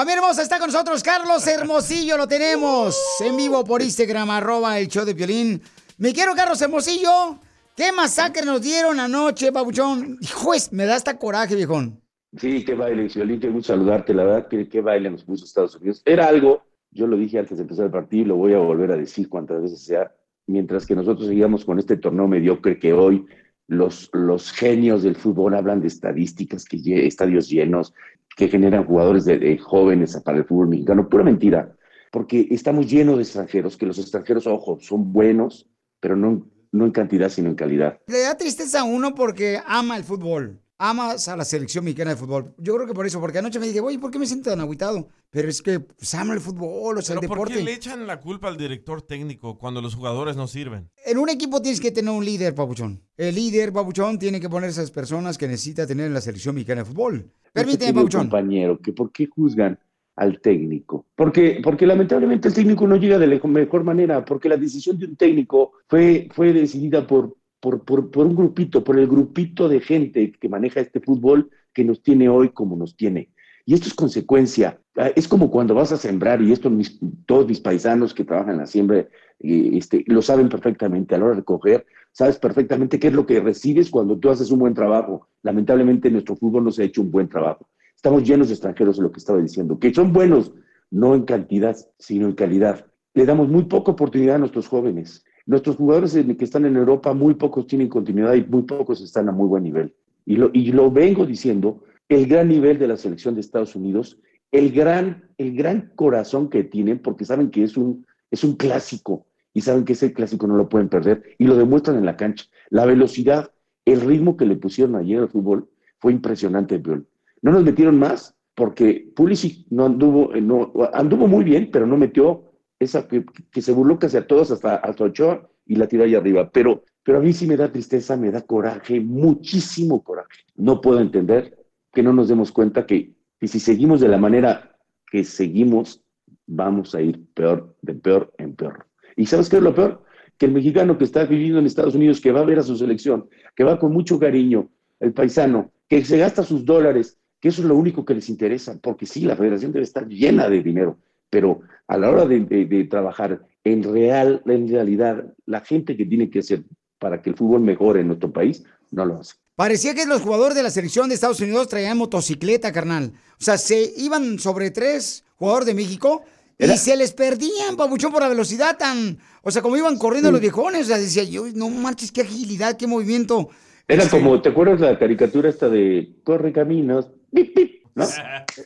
[0.00, 4.88] Familia hermosa, está con nosotros Carlos Hermosillo, lo tenemos en vivo por Instagram, arroba el
[4.88, 5.60] show de violín.
[5.98, 7.36] Me quiero, Carlos Hermosillo.
[7.76, 10.16] ¿Qué masacre nos dieron anoche, babuchón?
[10.36, 12.00] Juez, me da hasta coraje, viejón.
[12.34, 15.76] Sí, qué baile, Violín, qué gusto saludarte, la verdad, que qué baile nos puso Estados
[15.76, 16.00] Unidos.
[16.06, 18.92] Era algo, yo lo dije antes de empezar el partido, y lo voy a volver
[18.92, 20.14] a decir cuantas veces sea,
[20.46, 23.26] mientras que nosotros seguíamos con este torneo mediocre que hoy
[23.66, 27.92] los, los genios del fútbol hablan de estadísticas, que estadios llenos,
[28.36, 31.76] que generan jugadores de, jóvenes para el fútbol mexicano, pura mentira,
[32.10, 35.68] porque estamos llenos de extranjeros, que los extranjeros, ojo, son buenos,
[36.00, 37.98] pero no, no en cantidad, sino en calidad.
[38.06, 40.60] Le da tristeza a uno porque ama el fútbol.
[40.82, 42.54] Amas a la selección mexicana de fútbol.
[42.56, 44.60] Yo creo que por eso, porque anoche me dije, oye, ¿por qué me siento tan
[44.60, 45.08] agüitado?
[45.28, 47.70] Pero es que pues, amo el fútbol, o sea, el ¿Pero por qué deporte.
[47.70, 50.88] le echan la culpa al director técnico cuando los jugadores no sirven?
[51.04, 53.02] En un equipo tienes que tener un líder, papuchón.
[53.18, 56.80] El líder, papuchón, tiene que poner esas personas que necesita tener en la selección mexicana
[56.80, 57.30] de fútbol.
[57.52, 58.22] Permíteme, papuchón.
[58.22, 59.78] compañero, que por qué juzgan
[60.16, 61.06] al técnico.
[61.14, 65.06] Porque, porque lamentablemente el técnico no llega de la mejor manera, porque la decisión de
[65.06, 69.80] un técnico fue, fue decidida por, por, por, por un grupito, por el grupito de
[69.80, 73.30] gente que maneja este fútbol que nos tiene hoy como nos tiene.
[73.66, 74.80] Y esto es consecuencia.
[74.96, 78.54] Ah, Es como cuando vas a sembrar, y esto mis- todos mis paisanos que trabajan
[78.54, 79.06] en la siembra
[79.38, 81.14] este, lo saben perfectamente.
[81.14, 84.50] A la hora de recoger, sabes perfectamente qué es lo que recibes cuando tú haces
[84.50, 85.28] un buen trabajo.
[85.42, 87.68] Lamentablemente, nuestro fútbol no se ha hecho un buen trabajo.
[87.94, 90.52] Estamos llenos de extranjeros, es lo que estaba diciendo, que son buenos,
[90.90, 92.86] no en cantidad, sino en calidad.
[93.14, 95.24] Le damos muy poca oportunidad a nuestros jóvenes.
[95.50, 99.32] Nuestros jugadores que están en Europa, muy pocos tienen continuidad y muy pocos están a
[99.32, 99.92] muy buen nivel.
[100.24, 104.20] Y lo, y lo vengo diciendo, el gran nivel de la selección de Estados Unidos,
[104.52, 109.26] el gran, el gran corazón que tienen, porque saben que es un, es un clásico
[109.52, 112.44] y saben que ese clásico no lo pueden perder y lo demuestran en la cancha.
[112.68, 113.50] La velocidad,
[113.84, 117.08] el ritmo que le pusieron ayer al fútbol fue impresionante, Piol.
[117.42, 121.96] No nos metieron más porque Pulisic no anduvo, eh, no, anduvo muy bien, pero no
[121.96, 122.49] metió
[122.80, 126.14] esa que, que se burló casi a todos hasta, hasta Ochoa y la tiró ahí
[126.14, 126.50] arriba.
[126.50, 130.44] Pero, pero a mí sí me da tristeza, me da coraje, muchísimo coraje.
[130.56, 131.56] No puedo entender
[131.92, 134.76] que no nos demos cuenta que, que si seguimos de la manera
[135.10, 136.02] que seguimos,
[136.46, 138.86] vamos a ir peor, de peor en peor.
[139.16, 140.02] ¿Y sabes qué es lo peor?
[140.38, 142.76] Que el mexicano que está viviendo en Estados Unidos, que va a ver a su
[142.76, 147.62] selección, que va con mucho cariño, el paisano, que se gasta sus dólares, que eso
[147.62, 150.98] es lo único que les interesa, porque sí, la federación debe estar llena de dinero,
[151.30, 156.06] pero a la hora de, de- de trabajar en real, en realidad, la gente que
[156.06, 156.62] tiene que hacer
[156.98, 159.34] para que el fútbol mejore en nuestro país, no lo hace.
[159.56, 163.12] Parecía que los jugadores de la selección de Estados Unidos traían motocicleta, carnal.
[163.38, 166.22] O sea, se iban sobre tres jugadores de México
[166.58, 169.18] y se les perdían, papuchón, por la velocidad tan...
[169.42, 170.32] O sea, como iban corriendo Sí.
[170.32, 170.82] los viejones.
[170.82, 173.48] O sea, decía yo, no manches, qué agilidad, qué movimiento.
[173.88, 177.08] Era Este, como, ¿te acuerdas la caricatura esta de Corre Caminos?
[177.32, 178.04] Pip, pip, ¿no?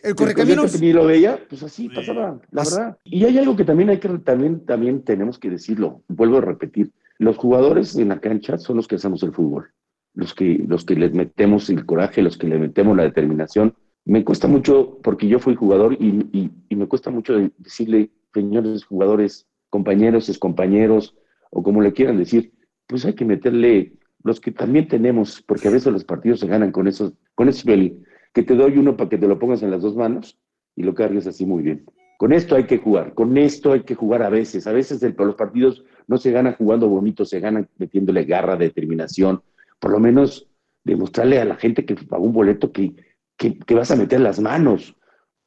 [0.03, 0.63] El correcaminos.
[0.71, 2.99] Pues yo Ni lo veía, pues así pasaba, la verdad.
[3.05, 6.93] Y hay algo que también hay que, también, también tenemos que decirlo, vuelvo a repetir,
[7.19, 9.69] los jugadores en la cancha son los que hacemos el fútbol,
[10.15, 13.75] los que, los que les metemos el coraje, los que le metemos la determinación.
[14.05, 18.11] Me cuesta mucho, porque yo fui jugador y, y- y me cuesta mucho de- decirle,
[18.35, 21.17] señores jugadores, compañeros, excompañeros,
[21.51, 22.53] o como le quieran decir,
[22.87, 26.73] pues hay que meterle los que también tenemos, porque a veces los partidos se ganan
[26.73, 28.04] con esos, con esos violín,
[28.35, 30.39] que te doy uno para que te lo pongas en las dos manos,
[30.77, 31.87] y lo cargues así muy bien.
[32.19, 34.67] Con esto hay que jugar, con esto hay que jugar a veces.
[34.67, 39.43] A veces el- los partidos no se ganan jugando bonito, se ganan metiéndole garra, determinación.
[39.79, 40.49] Por lo menos
[40.85, 42.95] demostrarle a la gente que pagó un boleto que,
[43.37, 44.97] que, que vas a meter las manos.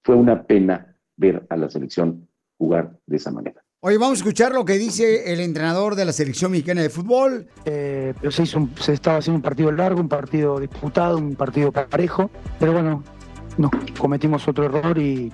[0.04, 3.64] Fue una pena ver a la selección jugar de esa manera.
[3.80, 7.48] Oye, vamos a escuchar lo que dice el entrenador de la selección mexicana de fútbol.
[7.66, 11.72] Eh, pero se, hizo se estaba haciendo un partido largo, un partido disputado, un partido
[11.72, 13.04] parejo, pero bueno,
[13.60, 15.32] nos cometimos otro error y,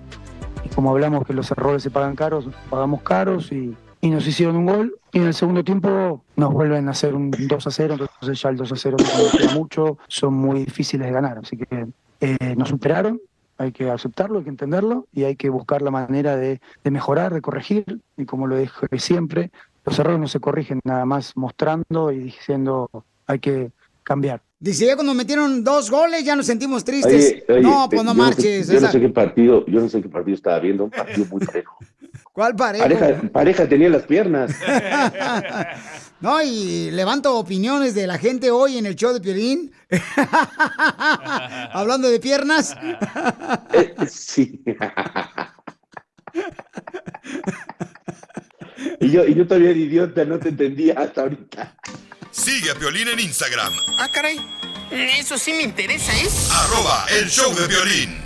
[0.75, 4.99] como hablamos que los errores se pagan caros, pagamos caros y, nos hicieron un gol.
[5.13, 8.49] Y en el segundo tiempo nos vuelven a hacer un 2 a 0, entonces ya
[8.49, 11.87] el 2 a 0 no mucho, son muy difíciles de ganar, así que
[12.19, 13.21] eh, nos superaron,
[13.57, 17.33] hay que aceptarlo, hay que entenderlo y hay que buscar la manera de, de mejorar,
[17.33, 19.51] de corregir y como lo dije siempre,
[19.85, 22.89] los errores no se corrigen nada más mostrando y diciendo
[23.27, 23.71] hay que
[24.03, 24.41] cambiar.
[24.59, 27.43] Dice, ya cuando metieron dos goles ya nos sentimos tristes.
[27.49, 28.67] Oye, oye, no, pues eh, no yo sé- marches.
[28.69, 31.45] yo no sé qué partido, yo no sé qué partido estaba viendo, un partido muy
[31.45, 31.77] parejo.
[32.33, 32.83] ¿Cuál parejo?
[32.83, 34.51] Pareja, pareja tenía las piernas.
[36.23, 39.73] no, y levanto opiniones de la gente hoy en el show de Piolín.
[41.73, 42.73] Hablando de piernas.
[44.09, 44.63] Sí.
[49.01, 51.75] y, yo, y yo todavía de idiota, no te entendía hasta ahorita.
[52.31, 54.39] Sigue a Piolín en Instagram, Ah, caray.
[54.91, 56.29] Eso sí me interesa, ¿eh?
[56.51, 58.17] arroba el show de violín.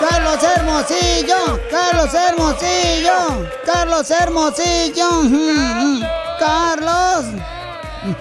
[0.00, 5.22] Carlos Hermosillo, Carlos Hermosillo, Carlos Hermosillo,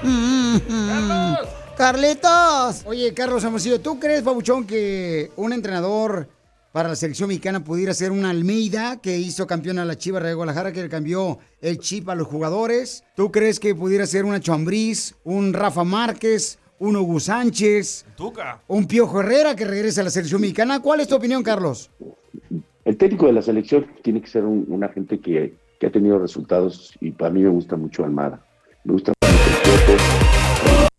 [0.04, 0.58] mm,
[0.88, 1.48] Carlos.
[1.78, 2.84] Carlitos.
[2.86, 6.28] Oye, Carlos Hermosillo, ¿tú crees, Pabuchón, que un entrenador
[6.72, 10.34] para la selección mexicana pudiera ser un Almeida que hizo campeón a la Chivas de
[10.34, 13.04] Guadalajara, que le cambió el chip a los jugadores?
[13.16, 18.06] ¿Tú crees que pudiera ser una Chambriz, un Rafa Márquez, un Hugo Sánchez?
[18.16, 18.62] Tuca.
[18.68, 20.82] Un Piojo Herrera que regrese a la selección mexicana.
[20.82, 21.90] ¿Cuál es tu opinión, Carlos?
[22.86, 26.20] El técnico de la selección tiene que ser un- una gente que, que ha tenido
[26.20, 28.46] resultados y para mí me gusta mucho Almada.
[28.84, 29.72] Me gusta mucho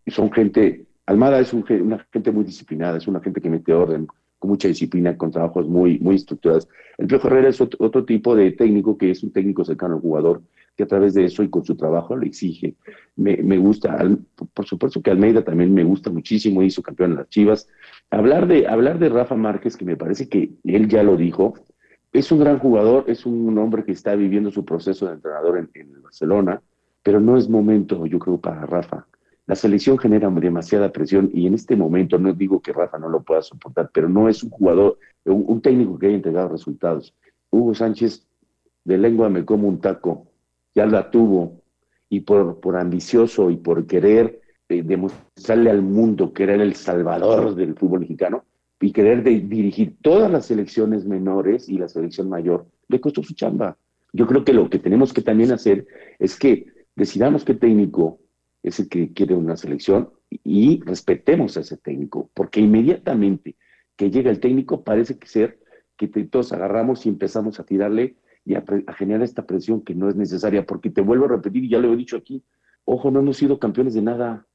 [0.09, 3.73] el son gente, Almada es un una gente muy disciplinada, es una gente que mete
[3.73, 4.09] orden,
[4.41, 6.69] con mucha disciplina, con trabajos muy, muy estructurados.
[6.99, 10.01] El Piojo Herrera es otro, otro tipo de técnico que es un técnico cercano al
[10.01, 10.43] jugador,
[10.77, 12.75] que a través de eso y con su trabajo le exige.
[13.15, 14.19] Me, me gusta, Al-
[14.53, 17.69] por supuesto que Almeida también me gusta muchísimo, hizo campeón en las Chivas.
[18.11, 21.55] Hablar de, hablar de Rafa Márquez, que me parece que él ya lo dijo,
[22.13, 26.03] es un gran jugador, es un hombre que está viviendo su proceso de entrenador en,
[26.03, 26.63] Barcelona,
[27.03, 29.07] pero no es momento, yo creo, para Rafa.
[29.47, 33.23] La selección genera demasiada presión y en este momento no digo que Rafa no lo
[33.23, 37.15] pueda soportar, pero no es un jugador, un, un técnico que haya entregado resultados.
[37.51, 38.27] Hugo Sánchez,
[38.85, 40.29] de lengua me como un taco,
[40.75, 41.63] ya la tuvo
[42.09, 47.55] y por, por ambicioso y por querer eh, demostrarle al mundo que era el salvador
[47.55, 48.45] del fútbol mexicano
[48.83, 53.79] y querer dirigir todas las selecciones menores y la selección mayor, le costó su chamba.
[54.13, 55.87] Yo creo que lo que tenemos que también hacer
[56.19, 56.67] es que
[56.97, 58.19] decidamos qué técnico
[58.63, 63.57] es el que quiere una selección y respetemos a ese técnico, porque inmediatamente
[63.97, 65.59] que llega el técnico parece que ser
[65.97, 68.65] que todos agarramos y empezamos a tirarle y a
[68.99, 71.93] generar esta presión que no es necesaria, porque te vuelvo a repetir, y ya lo
[71.93, 72.43] he dicho aquí,
[72.85, 74.47] ojo, no hemos sido campeones de nada.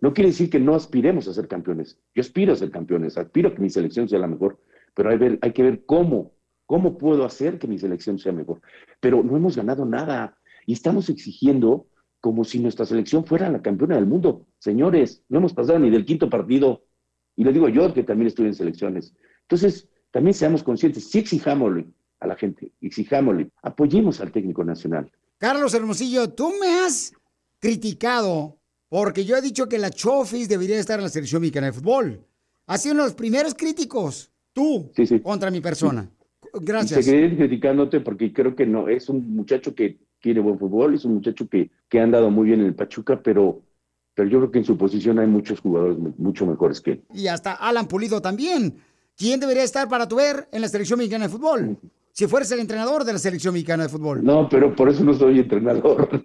[0.00, 1.98] No quiere decir que no aspiremos a ser campeones.
[2.14, 4.58] Yo aspiro a ser campeones, aspiro a que mi selección sea la mejor,
[4.94, 6.32] pero hay, que ver cómo,
[6.66, 8.60] cómo puedo hacer que mi selección sea mejor.
[9.00, 11.86] Pero no hemos ganado nada y estamos exigiendo
[12.20, 14.46] como si nuestra selección fuera la campeona del mundo.
[14.58, 16.84] Señores, no hemos pasado ni del quinto partido.
[17.36, 19.14] Y le digo yo que también estoy en selecciones.
[19.42, 21.86] Entonces, también seamos conscientes, sí exijámosle
[22.20, 25.10] a la gente, exijámosle, apoyemos al técnico nacional.
[25.38, 27.12] Carlos Hermosillo, tú me has
[27.58, 28.58] criticado
[28.94, 32.20] porque yo he dicho que la Chofis debería estar en la selección mexicana de fútbol.
[32.68, 35.18] Has sido uno de los primeros críticos, tú, Sí, sí.
[35.18, 36.08] contra mi persona.
[36.60, 37.04] Gracias.
[37.04, 41.14] seguiré criticándote porque creo que no, es un muchacho que quiere buen fútbol, es un
[41.14, 43.62] muchacho que, que ha andado muy bien en el Pachuca, pero,
[44.14, 47.02] pero yo creo que en su posición hay muchos jugadores mu- mucho mejores que él.
[47.12, 48.76] Y hasta Alan Pulido también.
[49.16, 51.76] ¿Quién debería estar para tu ver en la selección mexicana de fútbol?
[52.16, 54.22] Si fueres el entrenador de la selección mexicana de fútbol.
[54.22, 56.08] No, pero por eso no soy entrenador.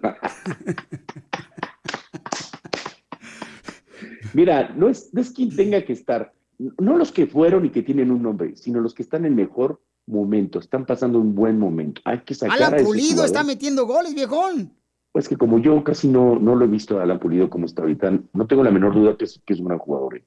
[4.34, 6.32] Mira, no es, no es quien tenga que estar,
[6.78, 9.80] no los que fueron y que tienen un nombre, sino los que están en mejor
[10.06, 12.00] momento, están pasando un buen momento.
[12.04, 14.72] Hay que sacar Alan Pulido está metiendo goles, viejón.
[15.12, 17.82] Pues que como yo casi no, no lo he visto a Alan Pulido como está
[17.82, 20.16] ahorita, no tengo la menor duda que es, que es un gran jugador.
[20.16, 20.24] ¿eh?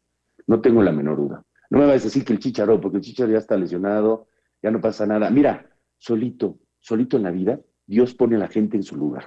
[0.47, 1.43] No tengo la menor duda.
[1.69, 4.27] No me vas a decir que el Chicharo, porque el Chicharo ya está lesionado,
[4.61, 5.29] ya no pasa nada.
[5.29, 9.25] Mira, solito, solito en la vida, Dios pone a la gente en su lugar.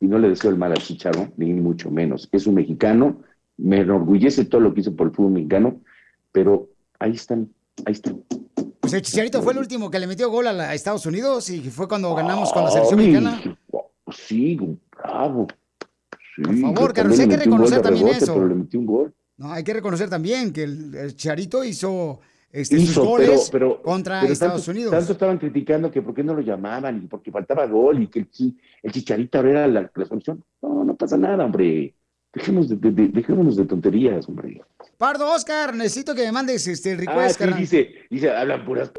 [0.00, 2.28] Y no le deseo el mal al Chicharo, ni mucho menos.
[2.32, 3.22] Es un mexicano,
[3.62, 5.80] me enorgullece todo lo que hizo por el fútbol mexicano,
[6.32, 7.48] pero ahí están,
[7.86, 8.22] ahí están.
[8.80, 11.48] Pues el Chicharito fue el último que le metió gol a, la- a Estados Unidos
[11.50, 13.58] y fue cuando ganamos con la selección Ay, mexicana.
[14.12, 14.58] Sí,
[14.96, 15.46] bravo.
[16.34, 18.34] Sí, Por favor, Carlos, hay que reconocer también rebote, eso.
[18.34, 19.14] Pero le metió un gol.
[19.36, 23.74] No, hay que reconocer también que el, el Chicharito hizo, este, Hizo, sus goles pero,
[23.76, 24.90] pero, contra pero Estados tanto, Unidos.
[24.90, 28.18] Tanto estaban criticando que por qué no lo llamaban y porque faltaba gol y que
[28.20, 28.28] el,
[28.82, 30.42] el Chicharito ahora era la, la solución.
[30.60, 31.94] No, no pasa nada, hombre.
[32.32, 34.62] Dejemos de, de- de- dejémonos de tonterías, hombre.
[34.96, 37.58] Pardo, Oscar, necesito que me mandes este, Ah, request, sí, carnal.
[37.60, 38.88] dice, dice, hablan puras...
[38.88, 38.96] p-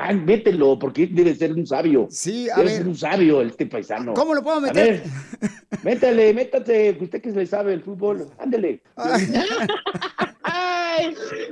[0.00, 2.06] Ah, mételo, porque debe ser un sabio.
[2.08, 2.76] Sí, a debe ver.
[2.78, 4.14] ser un sabio este paisano.
[4.14, 5.02] ¿Cómo lo puedo A meter?
[5.02, 5.50] ver,
[5.82, 8.80] métale, métate, usted que le sabe el fútbol, ándele.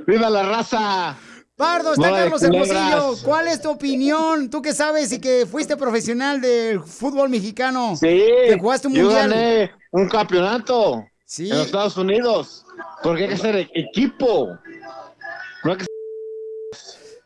[0.05, 1.17] ¡Viva la raza!
[1.57, 2.43] Pardo, está de Carlos.
[2.43, 3.15] Hermosillo.
[3.25, 4.49] ¿Cuál es tu opinión?
[4.49, 7.95] Tú que sabes y que fuiste profesional del fútbol mexicano.
[7.97, 8.07] Sí,
[8.47, 9.29] Que jugaste un yo mundial.
[9.29, 11.49] gané un campeonato Sí.
[11.51, 12.65] en los Estados Unidos.
[13.03, 14.57] Porque hay que ser equipo.
[15.63, 15.85] No hay que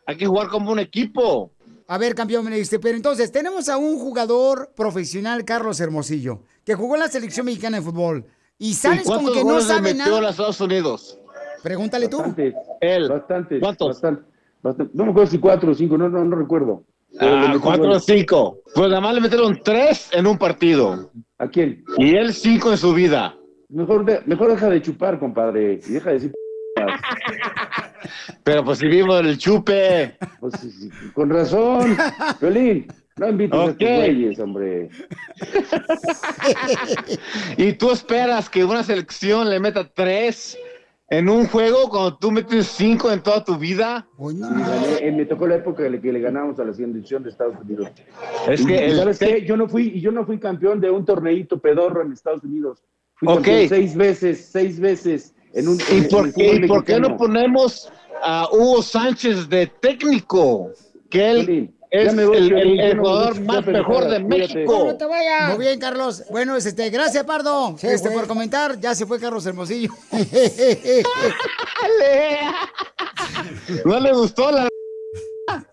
[0.08, 1.52] hay que jugar como un equipo.
[1.88, 6.74] A ver, campeón, me dijiste, pero entonces tenemos a un jugador profesional, Carlos Hermosillo, que
[6.74, 8.26] jugó en la selección mexicana de fútbol.
[8.58, 10.22] Y sales ¿Y como que no sabe metió a nada.
[10.22, 11.20] los Estados Unidos?
[11.64, 12.18] Pregúntale tú.
[12.18, 13.08] Bastantes, Él.
[13.10, 13.88] bastantes, ¿Cuántos?
[13.90, 14.24] bastante-
[14.64, 14.92] bastante.
[14.96, 16.84] No me acuerdo si cuatro o cinco, no, no, no recuerdo.
[17.20, 18.60] Ah, cuatro o cinco.
[18.74, 21.12] Pues nada más le metieron tres en un partido.
[21.38, 21.84] ¿A quién?
[21.98, 23.36] Y él cinco en su vida.
[23.72, 26.32] Mejor, de- mejor deja de chupar, compadre, y deja de decir...
[28.44, 30.18] Pero pues si vimos el chupe.
[30.40, 31.96] Pues, sí, sí, con razón.
[32.40, 33.70] Violín, no invites a Ok.
[33.82, 34.90] estos güeyes, hombre.
[37.58, 40.58] Y tú esperas que una selección le meta tres
[41.10, 44.08] en un juego cuando tú metes cinco en toda tu vida.
[44.18, 44.42] Sí,
[45.02, 47.56] eh, me tocó la época en la que le ganamos a la selección de Estados
[47.62, 47.90] Unidos.
[48.48, 49.46] Es que y el ¿sabes qué?
[49.46, 52.82] Yo no fui, y yo no fui campeón de un torneito pedorro en Estados Unidos.
[53.22, 53.36] Fui Ok.
[53.36, 56.68] campeón seis veces, seis veces en un ¿Y en- por, en el qué, fútbol y
[56.68, 57.90] por qué no ponemos
[58.22, 60.72] a Hugo Sánchez de técnico?
[61.10, 62.38] Que él es voy,
[62.80, 64.20] el, jugador más mejor de.
[64.22, 64.86] México.
[64.88, 65.56] No te vayas.
[65.56, 66.24] Muy bien, Carlos.
[66.32, 67.78] Bueno, es este, gracias, Pardo.
[67.78, 69.92] Se este, por comentar, ya se fue Carlos Hermosillo.
[73.86, 74.68] ¿No le gustó la...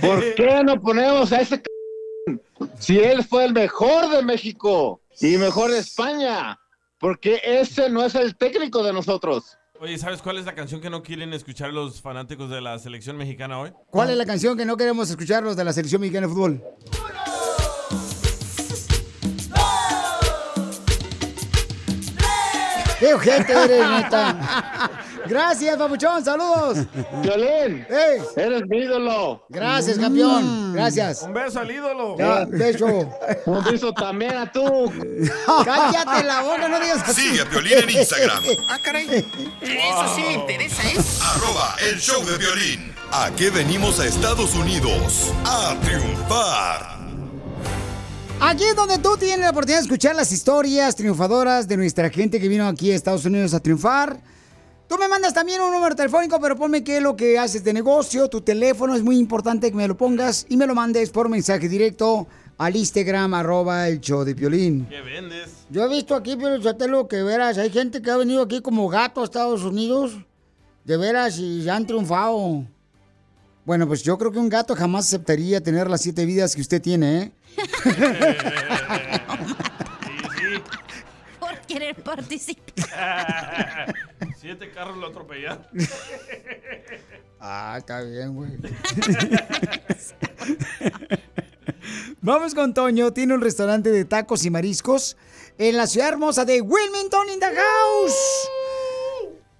[0.00, 2.38] ¿Por qué no ponemos a ese c-
[2.78, 6.58] si él fue el mejor de México y mejor de España?
[6.98, 9.56] Porque ese no es el técnico de nosotros.
[9.80, 13.16] Oye, ¿sabes cuál es la canción que no quieren escuchar los fanáticos de la selección
[13.16, 13.72] mexicana hoy?
[13.90, 16.64] ¿Cuál es la canción que no queremos escuchar los de la selección mexicana de fútbol?
[22.98, 24.90] ¡Qué ojete eres, neta!
[25.26, 26.78] Gracias, papuchón, saludos.
[27.22, 28.22] Violín, ¡Ey!
[28.36, 29.44] eres mi ídolo.
[29.48, 30.72] Gracias, campeón.
[30.72, 31.22] Gracias.
[31.22, 32.16] Un beso al ídolo.
[32.16, 32.86] Ya, beso.
[33.46, 34.62] Un beso también a tú.
[35.64, 37.20] Cállate la boca, no digas así.
[37.28, 38.42] Sigue a Piolín en Instagram.
[38.68, 39.06] Ah, caray.
[39.60, 40.96] Eso sí me interesa, ¿eh?
[41.34, 42.92] Arroba el show de violín.
[43.12, 45.32] ¿A qué venimos a Estados Unidos?
[45.44, 46.95] A triunfar.
[48.38, 52.38] Aquí es donde tú tienes la oportunidad de escuchar las historias triunfadoras de nuestra gente
[52.38, 54.20] que vino aquí a Estados Unidos a triunfar.
[54.86, 57.72] Tú me mandas también un número telefónico, pero ponme qué es lo que haces de
[57.72, 61.30] negocio, tu teléfono, es muy importante que me lo pongas y me lo mandes por
[61.30, 62.26] mensaje directo
[62.58, 64.86] al Instagram, arroba el show de Piolín.
[64.88, 65.64] ¿Qué vendes?
[65.70, 66.58] Yo he visto aquí, pero
[66.88, 70.12] lo que veras, hay gente que ha venido aquí como gato a Estados Unidos,
[70.84, 72.66] de veras, y ya han triunfado.
[73.66, 76.80] Bueno, pues yo creo que un gato jamás aceptaría tener las siete vidas que usted
[76.80, 77.32] tiene, ¿eh?
[81.40, 83.92] Por querer participar.
[84.40, 85.66] Siete carros lo atropellaron.
[87.38, 88.50] Ah, está bien, güey.
[92.22, 95.18] Vamos con Toño, tiene un restaurante de tacos y mariscos
[95.58, 98.48] en la ciudad hermosa de Wilmington, in the house.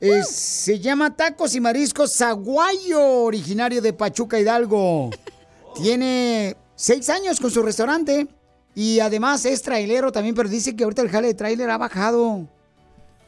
[0.00, 5.10] Eh, se llama Tacos y Mariscos Zaguayo, originario de Pachuca Hidalgo.
[5.74, 8.26] Tiene seis años con su restaurante
[8.74, 12.46] y además es trailero también, pero dice que ahorita el jale de trailer ha bajado.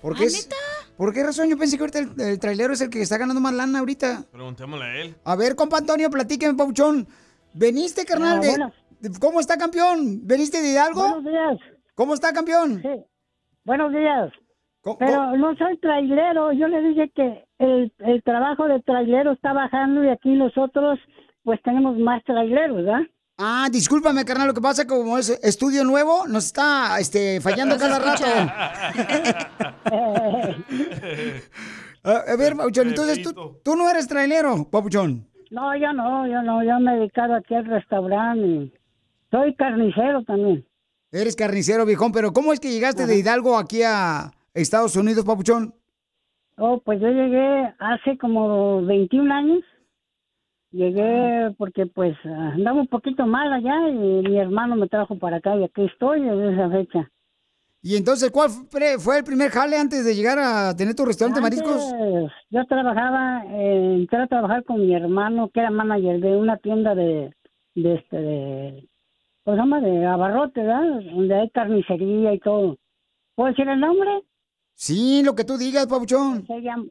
[0.02, 0.48] ¿Por qué, es-
[0.96, 1.48] ¿Por qué razón?
[1.48, 4.24] Yo pensé que ahorita el, el trailero es el que está ganando más lana ahorita.
[4.30, 5.16] Preguntémosle a él.
[5.24, 7.08] A ver, compa Antonio, platíqueme, Pauchón.
[7.54, 8.40] ¿Veniste, carnal?
[8.44, 10.20] Ah, de- ¿Cómo está, campeón?
[10.24, 11.00] ¿Veniste de Hidalgo?
[11.00, 11.58] Buenos días.
[11.94, 12.80] ¿Cómo está, campeón?
[12.82, 13.04] Sí.
[13.64, 14.32] Buenos días.
[14.82, 16.52] ¿Cómo- Pero no soy trailero.
[16.52, 20.98] Yo le dije que el, el trabajo de trailero está bajando y aquí nosotros
[21.44, 23.00] pues tenemos más traileros, ¿verdad?
[23.40, 27.40] Ah, discúlpame, carnal, lo que pasa es que como es estudio nuevo, nos está este,
[27.40, 28.24] fallando cada rato.
[32.02, 35.26] a, a ver, Papuchón, entonces tú, tú no eres trailero, Papuchón.
[35.50, 36.62] No, yo no, yo no.
[36.62, 38.72] Yo me he dedicado aquí al restaurante y
[39.30, 40.66] soy carnicero también.
[41.10, 44.30] Eres carnicero, viejón, pero ¿cómo es que llegaste de Hidalgo aquí a
[44.60, 45.74] Estados Unidos, Papuchón?
[46.56, 49.64] Oh, pues yo llegué hace como 21 años.
[50.70, 55.56] Llegué porque pues andaba un poquito mal allá y mi hermano me trajo para acá
[55.56, 57.10] y aquí estoy desde esa fecha.
[57.80, 61.92] Y entonces, ¿cuál fue el primer jale antes de llegar a tener tu restaurante mariscos?
[61.92, 66.56] Antes, Yo trabajaba, eh, entré a trabajar con mi hermano que era manager de una
[66.56, 67.32] tienda de,
[67.76, 68.88] de este, de,
[69.44, 69.80] ¿cómo se llama?
[69.80, 71.00] De abarrotes, ¿verdad?
[71.14, 72.76] Donde hay carnicería y todo.
[73.36, 74.22] ¿Puedo decir el nombre?
[74.82, 76.46] Sí, lo que tú digas, papuchón.
[76.46, 76.88] Se, llam-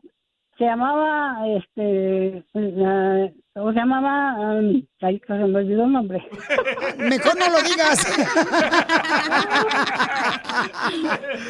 [0.58, 4.34] se llamaba, este, eh, ¿cómo se llamaba?
[4.60, 6.22] Um, ay, se me olvidó el nombre.
[6.98, 8.00] Mejor no lo digas.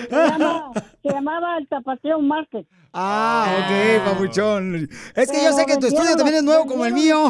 [0.09, 0.71] se, llama-
[1.01, 2.67] se llamaba el Tapateo Market.
[2.93, 4.87] Ah, ok, papuchón.
[5.15, 7.29] Es que yo sé que tu estudio también es nuevo como el mío.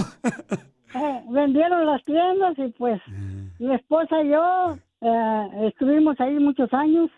[0.95, 3.01] Eh, vendieron las tiendas y pues
[3.59, 7.09] mi esposa y yo eh, estuvimos ahí muchos años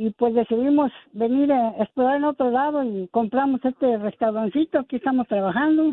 [0.00, 5.26] y pues decidimos venir a explorar en otro lado y compramos este restaurancito, aquí estamos
[5.28, 5.92] trabajando.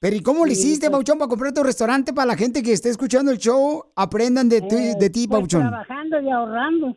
[0.00, 2.72] Pero ¿y cómo le hiciste, pues- Pabuchón, para comprar tu restaurante para la gente que
[2.72, 3.84] esté escuchando el show?
[3.94, 6.96] Aprendan de, ti, Eh, de ti, pues, trabajando y ahorrando,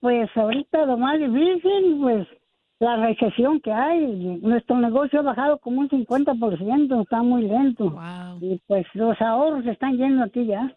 [0.00, 2.26] Pues ahorita lo más difícil, pues
[2.80, 4.40] la recesión que hay.
[4.42, 7.94] Nuestro negocio ha bajado como un 50%, está muy lento.
[8.40, 10.74] Y pues los ahorros están yendo aquí ya.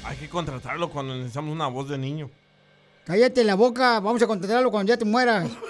[0.05, 2.31] Hay que contratarlo cuando necesitamos una voz de niño.
[3.05, 4.01] Cállate la boca.
[4.01, 5.49] Vamos a contratarlo cuando ya te mueras.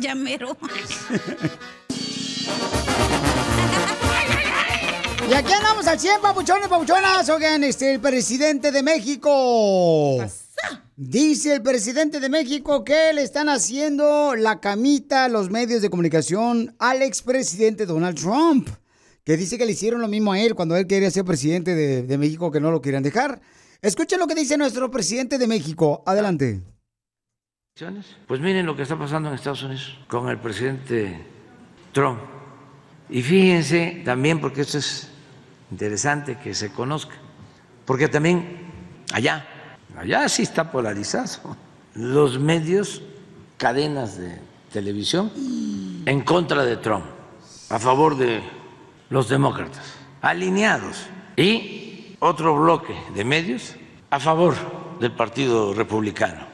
[0.00, 0.56] Ya mero.
[5.28, 7.28] Y aquí andamos al 100, papuchones, papuchonas.
[7.28, 10.16] Oigan, este, el presidente de México.
[10.96, 15.90] Dice el presidente de México que le están haciendo la camita a los medios de
[15.90, 18.70] comunicación al expresidente Donald Trump.
[19.22, 22.04] Que dice que le hicieron lo mismo a él cuando él quería ser presidente de,
[22.04, 23.42] de México, que no lo querían dejar.
[23.82, 26.02] Escuchen lo que dice nuestro presidente de México.
[26.06, 26.62] Adelante.
[28.26, 31.22] Pues miren lo que está pasando en Estados Unidos con el presidente
[31.92, 32.18] Trump.
[33.10, 35.10] Y fíjense también, porque esto es
[35.70, 37.14] interesante que se conozca,
[37.84, 38.70] porque también
[39.12, 39.46] allá,
[39.96, 41.56] allá sí está polarizado,
[41.94, 43.02] los medios,
[43.56, 44.38] cadenas de
[44.72, 45.32] televisión
[46.06, 47.04] en contra de Trump,
[47.70, 48.40] a favor de
[49.10, 51.06] los demócratas, alineados,
[51.36, 53.76] y otro bloque de medios
[54.10, 54.54] a favor
[54.98, 56.46] del Partido Republicano.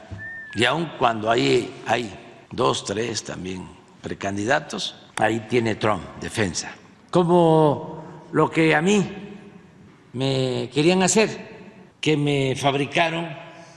[0.55, 3.67] Y aun cuando ahí hay dos, tres también
[4.03, 6.73] precandidatos, ahí tiene Trump defensa.
[7.11, 7.94] Como
[8.35, 9.07] lo que a mí
[10.13, 13.29] me querían hacer, que me fabricaron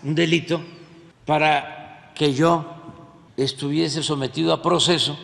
[0.01, 0.63] un delito
[1.27, 2.65] para que yo
[3.37, 5.15] estuviese sometido a proceso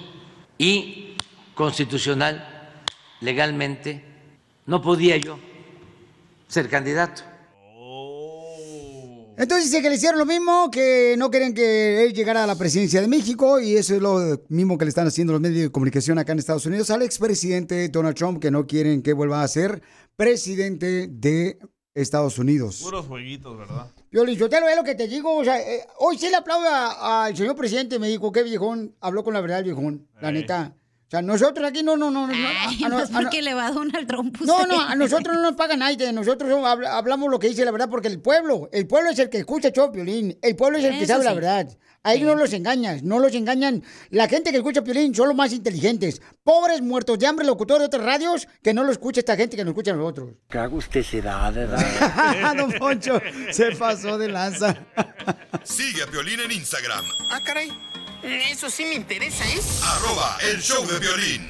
[0.60, 1.18] y
[1.56, 2.84] constitucional,
[3.22, 4.06] legalmente,
[4.68, 5.40] no podía yo
[6.48, 7.24] ser candidato.
[9.36, 12.56] Entonces dice que le hicieron lo mismo, que no quieren que él llegara a la
[12.56, 15.72] presidencia de México y eso es lo mismo que le están haciendo los medios de
[15.72, 19.48] comunicación acá en Estados Unidos al expresidente Donald Trump, que no quieren que vuelva a
[19.48, 19.82] ser
[20.16, 21.58] presidente de
[21.96, 22.82] Estados Unidos.
[22.84, 23.88] Puros jueguitos, ¿verdad?
[24.12, 25.36] Yo te lo es lo que te digo.
[25.36, 27.98] O sea, eh, hoy sí le aplaudo al señor presidente.
[27.98, 28.96] Me dijo, qué viejón.
[29.02, 30.76] Habló con la verdad el viejón, la neta.
[31.14, 32.26] O sea, nosotros aquí no, no, no.
[32.26, 34.36] no, Ay, a- a- no es a- porque le va a Donald Trump.
[34.42, 34.68] No, usted.
[34.68, 36.12] no, a nosotros no nos paga nadie.
[36.12, 39.30] Nosotros habla- hablamos lo que dice la verdad porque el pueblo, el pueblo es el
[39.30, 40.36] que escucha el show, Piolín.
[40.42, 41.36] El pueblo es el que sabe la sí.
[41.36, 41.78] verdad.
[42.02, 43.84] A ellos no los engañas, no los engañan.
[44.10, 46.20] La gente que escucha Piolín son los más inteligentes.
[46.44, 49.64] Pobres muertos de hambre locutores de otras radios que no lo escucha esta gente que
[49.64, 50.32] nos escucha a nosotros.
[50.50, 52.56] Qué agusticidad, ¿verdad?
[52.58, 54.76] Don Poncho se pasó de lanza.
[55.64, 57.70] Sigue a Piolín en Instagram, Ah, caray.
[58.24, 59.60] Eso sí me interesa, ¿eh?
[59.84, 61.50] arroba el show de violín.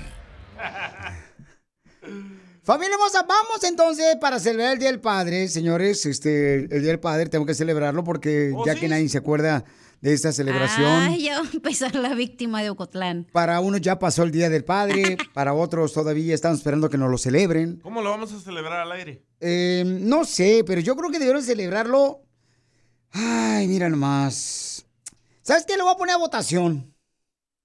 [2.64, 6.06] Familia hermosa, vamos entonces para celebrar el Día del Padre, señores.
[6.08, 9.64] Este, el Día del Padre tengo que celebrarlo porque ya que nadie se acuerda
[10.02, 11.04] de esta celebración.
[11.04, 13.28] Ay, ya va a empezar la víctima de Ocotlán.
[13.32, 17.12] Para unos ya pasó el Día del Padre, para otros todavía están esperando que nos
[17.12, 17.82] lo celebren.
[17.84, 19.24] ¿Cómo lo vamos a celebrar al aire?
[19.40, 22.22] Eh, no sé, pero yo creo que debieron celebrarlo.
[23.12, 24.83] Ay, mira nomás.
[25.44, 25.78] ¿Sabes qué?
[25.78, 26.96] Lo voy a poner a votación.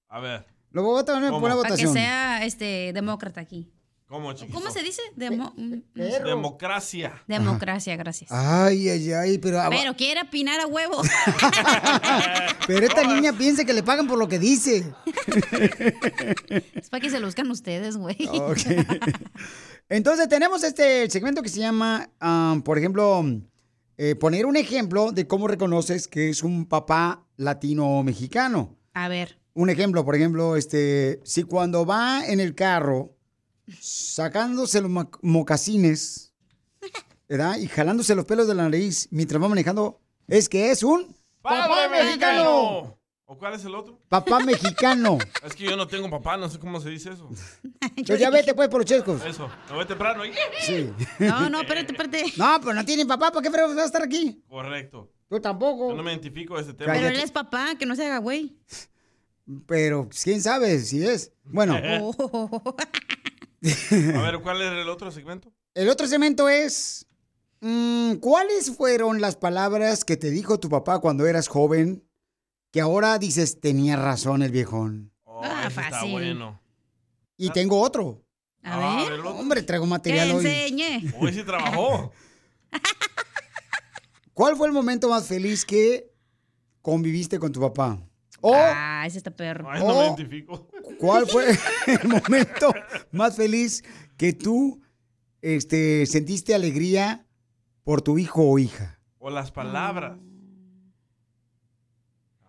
[0.09, 0.45] A ver.
[0.71, 1.41] Lo voy a poner, ¿Cómo?
[1.41, 1.93] poner a Para que votación.
[1.93, 3.71] sea este demócrata aquí.
[4.05, 4.57] ¿Cómo, chiquito?
[4.57, 5.01] ¿Cómo se dice?
[5.15, 7.21] Demo- mm, Democracia.
[7.27, 8.31] democracia, gracias.
[8.31, 10.99] Ay, ay, ay, pero, Pero quiere opinar a huevo.
[12.67, 14.91] pero esta niña piensa que le pagan por lo que dice.
[16.73, 18.17] es para que se luzcan ustedes, güey.
[18.31, 18.57] Ok.
[19.89, 23.23] Entonces tenemos este segmento que se llama, ah, por ejemplo,
[23.97, 28.77] eh, poner un ejemplo de cómo reconoces que es un papá latino o mexicano.
[28.93, 29.39] A ver.
[29.53, 33.15] Un ejemplo, por ejemplo, este, si cuando va en el carro
[33.79, 36.33] sacándose los mocasines,
[37.27, 37.57] ¿verdad?
[37.57, 41.87] Y jalándose los pelos de la nariz mientras va manejando, es que es un papá
[41.89, 42.97] mexicano.
[43.25, 43.99] ¿O cuál es el otro?
[44.09, 45.19] Papá mexicano.
[45.45, 47.29] Es que yo no tengo papá, no sé cómo se dice eso.
[48.07, 49.23] Pues ya vete pues por los chescos.
[49.23, 50.31] Eso, me voy temprano ahí.
[50.61, 50.89] Sí.
[51.19, 52.33] No, no, espérate, espérate.
[52.37, 54.41] No, pues no tiene papá, ¿para qué fregos va a estar aquí?
[54.47, 55.11] Correcto.
[55.29, 55.89] Yo tampoco.
[55.89, 56.93] Yo no me identifico de ese tema.
[56.93, 58.57] Pero él es papá, que no se haga güey.
[59.67, 61.31] Pero pues, quién sabe si es.
[61.43, 62.75] Bueno, Oh.
[64.15, 65.51] A ver, ¿cuál era el otro segmento?
[65.75, 67.05] el otro segmento es.
[67.61, 72.03] mm, ¿Cuáles fueron las palabras que te dijo tu papá cuando eras joven?
[72.71, 75.11] Que ahora dices, tenía razón el viejón.
[75.23, 76.11] Oh, Ah, ese está fácil.
[76.11, 76.61] bueno.
[77.37, 78.23] Y tengo otro.
[78.63, 79.19] A Ah, ver.
[79.19, 79.31] otro.
[79.35, 80.45] Hombre, traigo Que material hoy.
[80.45, 81.13] enseñe.
[81.19, 82.11] Hoy sí trabajó.
[84.39, 86.13] ¿Cuál fue el momento más feliz que
[86.81, 88.01] conviviste con tu papá?
[88.39, 89.69] O, Ah, ese está perro.
[89.69, 90.65] Ay, no me identifico.
[90.97, 92.73] ¿cuál fue el momento
[93.11, 93.83] más feliz
[94.15, 94.81] que tú
[95.41, 97.27] este, sentiste alegría
[97.83, 99.01] por tu hijo o hija?
[99.17, 100.17] O las palabras.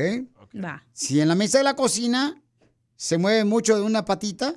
[0.64, 0.86] va.
[0.92, 2.40] Si en la mesa de la cocina
[2.94, 4.54] se mueve mucho de una patita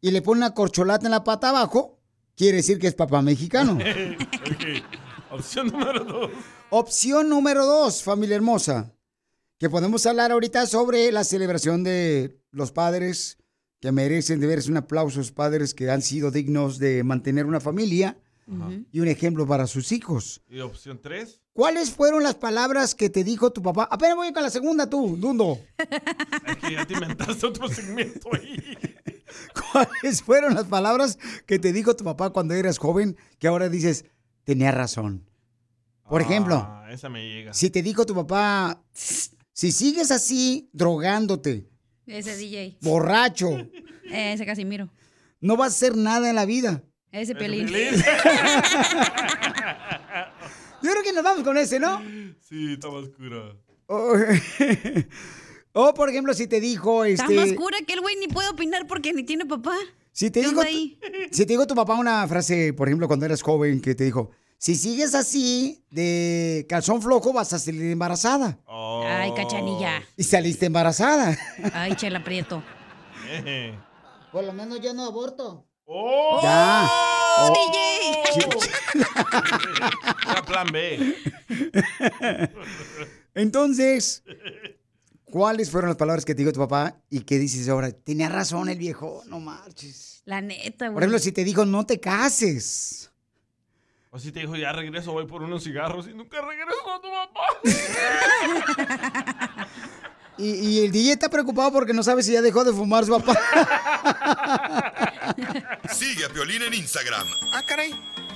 [0.00, 1.98] y le pone una corcholata en la pata abajo,
[2.36, 3.78] quiere decir que es papá mexicano.
[4.42, 5.40] Ok.
[5.40, 6.30] Opción número dos.
[6.70, 8.94] Opción número dos, familia hermosa,
[9.58, 13.38] que podemos hablar ahorita sobre la celebración de los padres
[13.80, 17.58] que merecen de verse un aplauso, los padres que han sido dignos de mantener una
[17.60, 18.21] familia
[18.92, 20.42] y un ejemplo para sus hijos.
[20.48, 21.40] ¿Y opción tres?
[21.52, 23.88] ¿Cuáles fueron las palabras que te dijo tu papá?
[23.90, 25.58] Apenas voy con la segunda tú, Dundo.
[26.46, 28.56] Es que ya te inventaste otro segmento ahí.
[29.72, 34.04] ¿Cuáles fueron las palabras que te dijo tu papá cuando eras joven que ahora dices,
[34.44, 35.28] tenía razón?
[36.08, 37.54] Por ejemplo, Ah, esa me llega.
[37.54, 41.70] si te dijo tu papá, si sigues así drogándote,
[42.06, 42.78] Ese DJ.
[42.82, 43.48] borracho,
[44.10, 44.90] Ese Casimiro.
[45.40, 46.82] no vas a hacer nada en la vida.
[47.12, 47.68] Ese Pelín.
[50.82, 52.00] Yo creo que nos vamos con ese, ¿no?
[52.40, 53.54] Sí, está más oscura.
[53.86, 54.14] O,
[55.74, 58.48] o, por ejemplo, si te dijo, Está este, más cura que el güey ni puede
[58.48, 59.74] opinar porque ni tiene papá.
[60.10, 60.98] si te ¿Qué dijo, onda ahí?
[61.30, 64.30] si te dijo tu papá una frase, por ejemplo, cuando eras joven, que te dijo,
[64.58, 68.58] si sigues así de calzón flojo, vas a salir embarazada.
[68.66, 70.02] Ay, cachanilla.
[70.16, 71.36] Y saliste embarazada.
[71.74, 72.62] Ay, chela prieto.
[74.32, 75.66] Por lo menos yo no aborto.
[75.86, 76.40] ¡Oh!
[76.42, 76.88] Ya.
[77.38, 77.52] Oh.
[77.52, 78.22] DJ.
[80.30, 81.16] Era plan B.
[83.34, 84.22] Entonces,
[85.24, 87.90] ¿cuáles fueron las palabras que te dijo tu papá y qué dices ahora?
[87.92, 90.22] Tenía razón el viejo, no marches.
[90.24, 90.94] La neta, güey.
[90.94, 93.10] Por ejemplo, si te dijo, no te cases.
[94.10, 97.08] O si te dijo, ya regreso, voy por unos cigarros y nunca regreso a tu
[97.08, 97.40] papá.
[100.38, 103.18] Y, y el DJ está preocupado porque no sabe si ya dejó de fumar su
[103.18, 103.38] papá.
[105.92, 107.94] Sigue a Violín en Instagram, Ah, caray.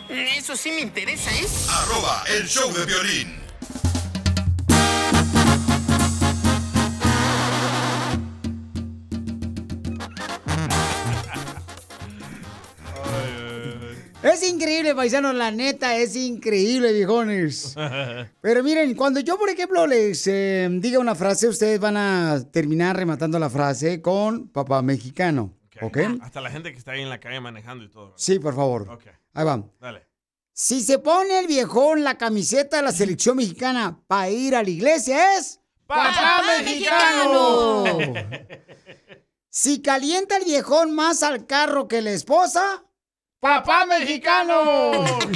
[0.09, 1.47] Eso sí me interesa, ¿eh?
[1.69, 3.47] arroba el show de violín.
[14.23, 17.77] Es increíble, paisanos, la neta, es increíble, viejones.
[18.41, 22.97] Pero miren, cuando yo, por ejemplo, les eh, diga una frase, ustedes van a terminar
[22.97, 25.53] rematando la frase con papá mexicano.
[25.83, 25.99] ¿Ok?
[26.22, 28.14] Hasta la gente que está ahí en la calle manejando y todo.
[28.16, 28.89] Sí, por favor.
[28.89, 29.07] Ok.
[29.35, 29.62] Ahí va.
[29.81, 30.07] Dale.
[30.53, 34.70] Si se pone el viejón la camiseta de la selección mexicana para ir a la
[34.70, 37.85] iglesia, es ¡Papá mexicano!
[39.49, 42.85] Si calienta el viejón más al carro que la esposa,
[43.41, 44.93] ¡Papá mexicano!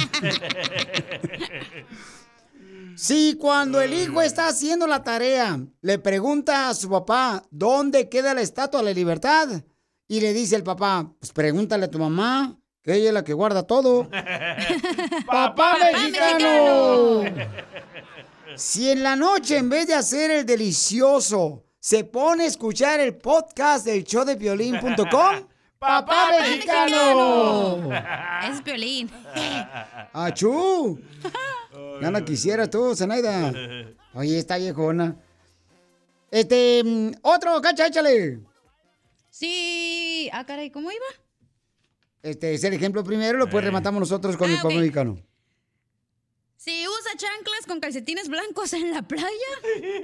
[2.95, 8.33] Si cuando el hijo está haciendo la tarea, le pregunta a su papá dónde queda
[8.35, 9.63] la estatua de la libertad,
[10.11, 13.31] y le dice el papá, pues pregúntale a tu mamá, que ella es la que
[13.31, 14.09] guarda todo.
[15.25, 17.23] ¡Papá mexicano!
[18.57, 23.15] Si en la noche, en vez de hacer el delicioso, se pone a escuchar el
[23.15, 24.97] podcast del show de violín.com,
[25.79, 27.89] ¡Papá mexicano!
[28.51, 29.09] Es violín.
[30.11, 30.99] ¡Achú!
[32.01, 33.53] Ya la quisiera tú, Zenaida.
[34.13, 35.15] Oye, está viejona.
[36.29, 38.50] Este, mm, otro, cacha, échale.
[39.31, 40.29] Sí.
[40.33, 41.05] Ah, caray, ¿cómo iba?
[42.21, 45.17] Este es el ejemplo primero, lo pues rematamos nosotros con Ah, el mexicano.
[46.57, 49.25] Si usa chanclas con calcetines blancos en la playa.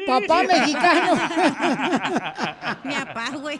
[0.07, 1.13] ¡Papá mexicano!
[2.84, 3.59] Mi papá, güey.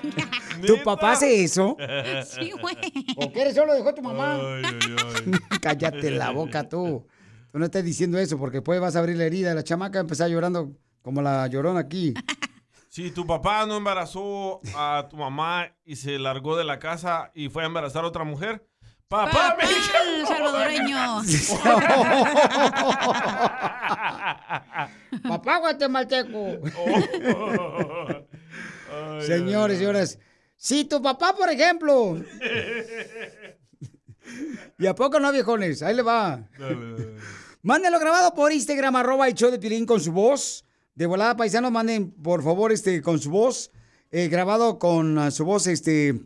[0.66, 1.78] ¿Tu papá hace eso?
[2.26, 2.76] Sí, güey.
[3.18, 4.40] ¿O qué eres solo dejó tu mamá?
[5.62, 7.06] Cállate la boca tú.
[7.52, 9.54] Tú no estás diciendo eso porque después vas a abrir la herida.
[9.54, 12.16] La chamaca empezar llorando como la llorona aquí.
[12.98, 17.48] Si tu papá no embarazó a tu mamá y se largó de la casa y
[17.48, 18.66] fue a embarazar a otra mujer,
[19.08, 21.22] papá, el salvadoreño.
[25.30, 26.40] Papá guatemalteco.
[28.90, 29.22] Oh.
[29.22, 30.18] Señores, señoras.
[30.56, 32.16] Si tu papá, por ejemplo.
[34.80, 35.84] ¿Y a poco no, viejones?
[35.84, 36.50] Ahí le va.
[37.62, 40.66] Mándenlo grabado por Instagram, arroba el show de Pilín con su voz.
[40.98, 43.70] De volada, paisanos, manden, por favor, este, con su voz.
[44.10, 46.20] eh, grabado con ah, su voz, este.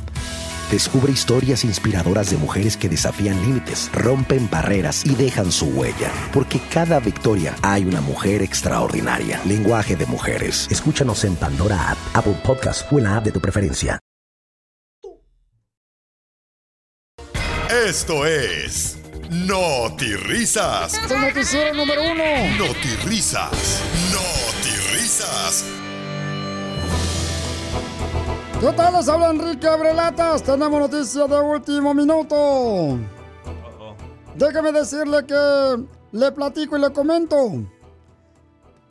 [0.70, 6.10] Descubre historias inspiradoras de mujeres que desafían límites, rompen barreras y dejan su huella.
[6.32, 9.40] Porque cada victoria hay una mujer extraordinaria.
[9.44, 10.66] Lenguaje de mujeres.
[10.70, 13.98] Escúchanos en Pandora App, Apple Podcast o en la app de tu preferencia.
[17.86, 18.98] Esto es
[19.30, 20.94] Notirrisas.
[20.94, 22.24] Es el noticiero número uno.
[22.56, 23.82] Notirrisas.
[24.12, 25.84] Notirrisas.
[28.64, 28.94] ¿Qué tal?
[28.94, 30.42] Les habla Enrique Abrelatas.
[30.42, 32.98] Tenemos noticias de último minuto.
[34.34, 37.36] Déjeme decirle que le platico y le comento.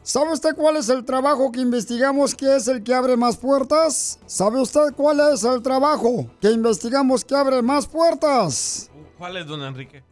[0.03, 4.19] ¿Sabe usted cuál es el trabajo que investigamos que es el que abre más puertas?
[4.27, 8.91] ¿Sabe usted cuál es el trabajo que investigamos que abre más puertas?
[9.17, 10.03] ¿Cuál es, don Enrique?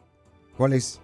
[0.57, 0.99] ¿Cuál es?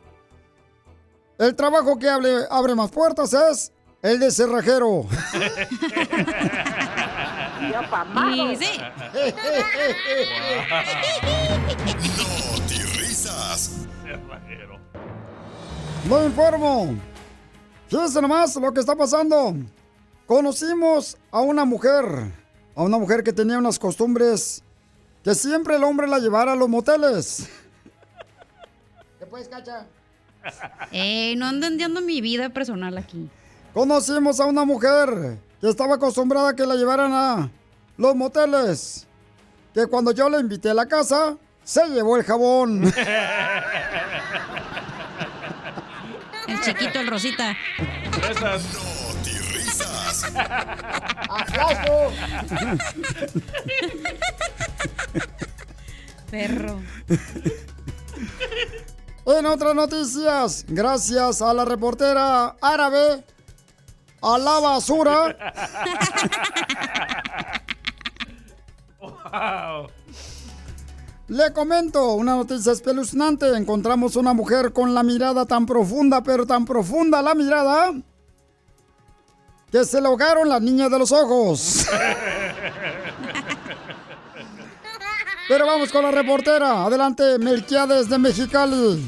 [1.38, 5.05] El trabajo que abre, abre más puertas es el de cerrajero.
[8.51, 8.80] Y sí.
[12.55, 13.88] Notirrisas.
[16.09, 16.95] Lo informo.
[17.88, 19.55] Fíjense nomás lo que está pasando.
[20.26, 22.05] Conocimos a una mujer,
[22.76, 24.61] a una mujer que tenía unas costumbres
[25.24, 27.49] que siempre el hombre la llevara a los moteles.
[29.20, 29.86] ¿Qué puedes, cacha?
[30.91, 33.30] Eh, no ando entendiendo mi vida personal aquí.
[33.74, 37.49] Conocimos a una mujer que estaba acostumbrada a que la llevaran a
[37.97, 39.08] los moteles.
[39.74, 42.93] Que cuando yo la invité a la casa, se llevó el jabón.
[46.47, 47.58] El chiquito, el rosita.
[48.41, 50.32] Notirrisas.
[51.30, 52.14] ¡Aplauso!
[56.32, 56.80] Perro.
[59.26, 63.26] En otras noticias, gracias a la reportera árabe,
[64.22, 65.38] a la basura,
[68.99, 69.88] Wow.
[71.28, 73.55] le comento una noticia espeluznante.
[73.55, 77.91] Encontramos una mujer con la mirada tan profunda, pero tan profunda la mirada,
[79.72, 81.88] que se le ahogaron las niñas de los ojos.
[85.49, 86.86] Pero vamos con la reportera.
[86.86, 89.07] Adelante, Melquiades de Mexicali.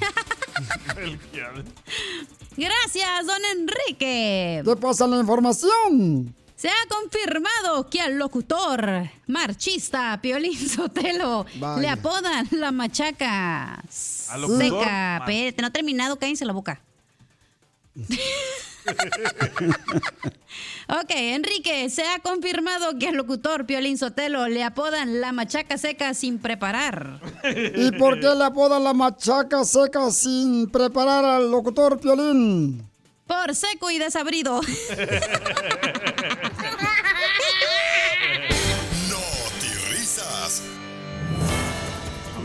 [2.60, 4.62] Gracias, don Enrique.
[4.66, 6.36] ¿Qué pasa la información?
[6.58, 11.82] Se ha confirmado que al locutor marchista Piolín Sotelo Vaya.
[11.82, 15.26] le apodan la machaca seca.
[15.58, 16.82] No ha terminado, cállense la boca.
[20.88, 26.16] Ok, Enrique, se ha confirmado que al locutor Piolín Sotelo le apodan la machaca seca
[26.16, 27.22] sin preparar.
[27.76, 32.90] ¿Y por qué le apodan la machaca seca sin preparar al locutor Piolín?
[33.28, 34.62] Por seco y desabrido.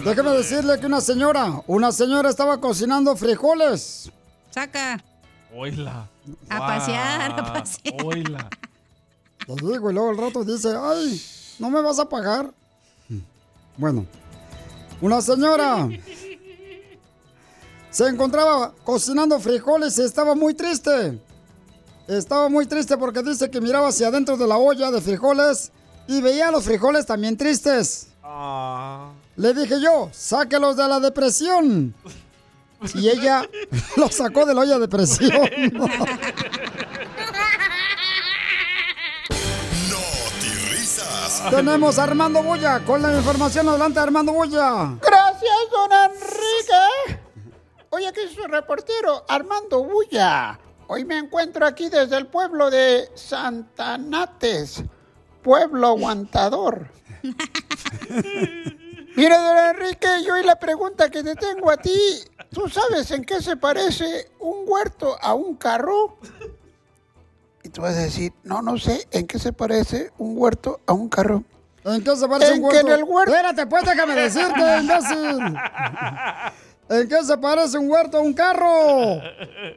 [0.04, 4.12] Déjeme decirle que una señora, una señora estaba cocinando frijoles.
[4.50, 5.02] Saca.
[5.54, 6.10] Oila.
[6.48, 8.04] A pasear, a pasear.
[8.04, 8.48] Oila.
[9.46, 11.20] Le digo, y luego el rato dice, ay,
[11.58, 12.50] ¿no me vas a pagar?
[13.76, 14.06] Bueno,
[15.00, 15.88] una señora
[17.90, 21.20] se encontraba cocinando frijoles y estaba muy triste.
[22.06, 25.72] Estaba muy triste porque dice que miraba hacia adentro de la olla de frijoles
[26.06, 28.08] y veía los frijoles también tristes.
[29.36, 31.94] Le dije yo, sáquelos de la depresión.
[32.94, 33.48] Y ella
[33.96, 35.30] los sacó de la olla de presión.
[39.90, 41.50] Notirrisas.
[41.50, 43.68] Tenemos a Armando Boya con la información.
[43.68, 44.98] Adelante, Armando Boya.
[45.00, 47.20] Gracias, don Enrique.
[47.90, 50.58] Oye, aquí es su reportero, Armando Bulla.
[50.88, 54.82] Hoy me encuentro aquí desde el pueblo de Santanates,
[55.42, 56.88] pueblo aguantador.
[59.16, 61.94] Mira, don Enrique, yo y la pregunta que te tengo a ti,
[62.54, 66.16] ¿tú sabes en qué se parece un huerto a un carro?
[67.62, 70.92] Y tú vas a decir, no, no sé, ¿en qué se parece un huerto a
[70.92, 71.42] un carro?
[71.84, 72.92] ¿En qué se parece En un que huerto?
[72.92, 75.56] en el huerto- Espérate, pues déjame decirte, imbécil.
[76.90, 79.16] ¿En qué se parece un huerto a un carro?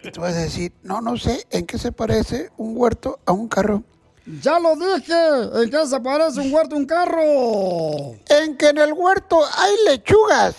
[0.03, 3.32] Y tú vas a decir, no, no sé, ¿en qué se parece un huerto a
[3.32, 3.84] un carro?
[4.41, 5.13] Ya lo dije,
[5.63, 7.21] ¿en qué se parece un huerto a un carro?
[8.28, 10.55] En que en el huerto hay lechugas.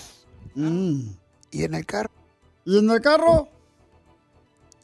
[0.55, 1.11] Mm.
[1.51, 2.11] ¿Y en el carro?
[2.65, 3.49] ¿Y en el carro?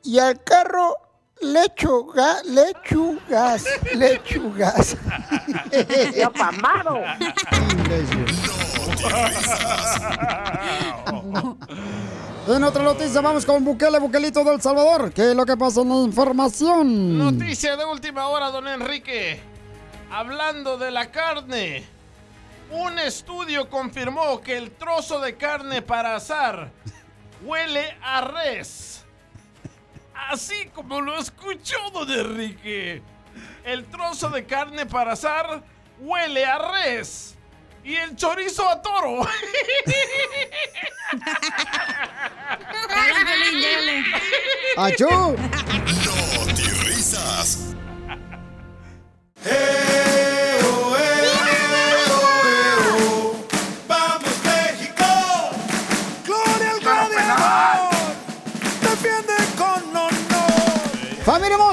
[0.02, 0.96] Y al carro
[1.40, 4.96] lechuga, lechugas, lechugas.
[6.14, 7.00] ¡Ya pamado!
[12.46, 15.10] En otra noticia vamos con Bukele, Bukelito del Salvador.
[15.14, 17.18] ¿Qué es lo que pasa en la información?
[17.18, 19.40] Noticia de última hora, don Enrique.
[20.10, 21.88] Hablando de la carne.
[22.74, 26.72] Un estudio confirmó que el trozo de carne para asar
[27.44, 29.04] huele a res.
[30.12, 33.00] Así como lo escuchó, don Enrique.
[33.64, 35.62] El trozo de carne para asar
[36.00, 37.36] huele a res.
[37.84, 39.20] Y el chorizo a toro.
[44.76, 45.36] ¡Achú!
[46.04, 46.44] No
[46.82, 47.74] risas.
[49.44, 50.13] ¡Vamos,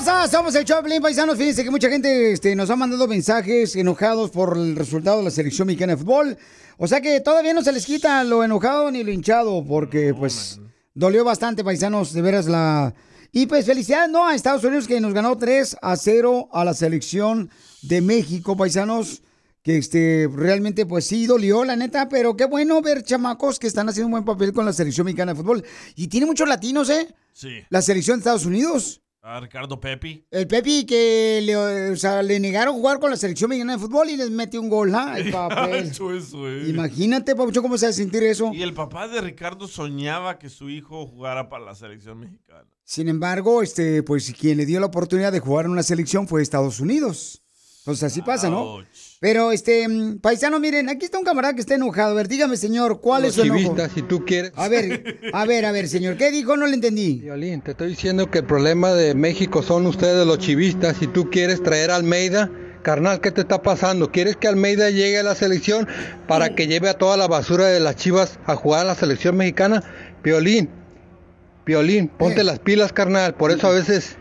[0.02, 1.38] hermosa, somos el Choplin Paisanos.
[1.38, 5.32] Fíjense que mucha gente este, nos ha mandado mensajes enojados por el resultado de la
[5.32, 6.38] selección mexicana de fútbol.
[6.78, 10.60] O sea que todavía no se les quita lo enojado ni lo hinchado, porque pues
[10.96, 12.94] dolió bastante, paisanos, de veras la.
[13.32, 14.28] Y pues felicidades, ¿no?
[14.28, 17.52] A Estados Unidos que nos ganó 3 a 0 a la selección
[17.84, 19.22] de México, paisanos.
[19.62, 23.88] Que este, realmente, pues sí, dolió, la neta, pero qué bueno ver chamacos que están
[23.88, 25.64] haciendo un buen papel con la selección mexicana de fútbol.
[25.96, 27.14] Y tiene muchos latinos, ¿eh?
[27.34, 27.60] Sí.
[27.70, 29.02] La selección de Estados Unidos.
[29.24, 30.26] A Ricardo Pepi.
[30.32, 34.10] El Pepi que le, o sea, le negaron jugar con la selección mexicana de fútbol
[34.10, 35.20] y les metió un gol, ¿ah?
[35.20, 36.70] Eso, eso, eh.
[36.70, 38.52] Imagínate, Papucho, cómo se va a sentir eso.
[38.52, 42.66] Y el papá de Ricardo soñaba que su hijo jugara para la selección mexicana.
[42.84, 46.42] Sin embargo, este, pues quien le dio la oportunidad de jugar en una selección fue
[46.42, 47.44] Estados Unidos.
[47.82, 48.80] Entonces así pasa, ¿no?
[49.22, 52.10] Pero, este, mm, paisano, miren, aquí está un camarada que está enojado.
[52.10, 53.78] A ver, dígame, señor, ¿cuál es su enojo?
[53.94, 54.52] si tú quieres.
[54.56, 56.58] A ver, a ver, a ver, señor, ¿qué dijo?
[56.58, 57.20] No le entendí.
[57.20, 60.98] Violín, te estoy diciendo que el problema de México son ustedes los chivistas.
[60.98, 62.50] Si tú quieres traer a Almeida,
[62.82, 64.12] carnal, ¿qué te está pasando?
[64.12, 65.88] ¿Quieres que Almeida llegue a la selección
[66.28, 69.38] para que lleve a toda la basura de las chivas a jugar a la selección
[69.38, 69.84] mexicana?
[70.24, 70.68] Violín,
[71.64, 73.36] Violín, ponte las pilas, carnal.
[73.36, 74.16] Por eso a veces,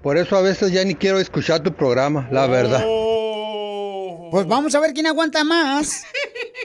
[0.00, 2.84] por eso a veces ya ni quiero escuchar tu programa, la verdad.
[4.30, 6.04] Pues vamos a ver quién aguanta más.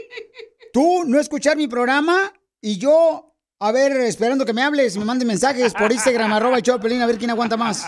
[0.74, 3.30] Tú no escuchar mi programa y yo,
[3.64, 6.82] a ver, esperando que me hables, me manden mensajes por Instagram, arroba el show de
[6.82, 7.86] Pelín, a ver quién aguanta más.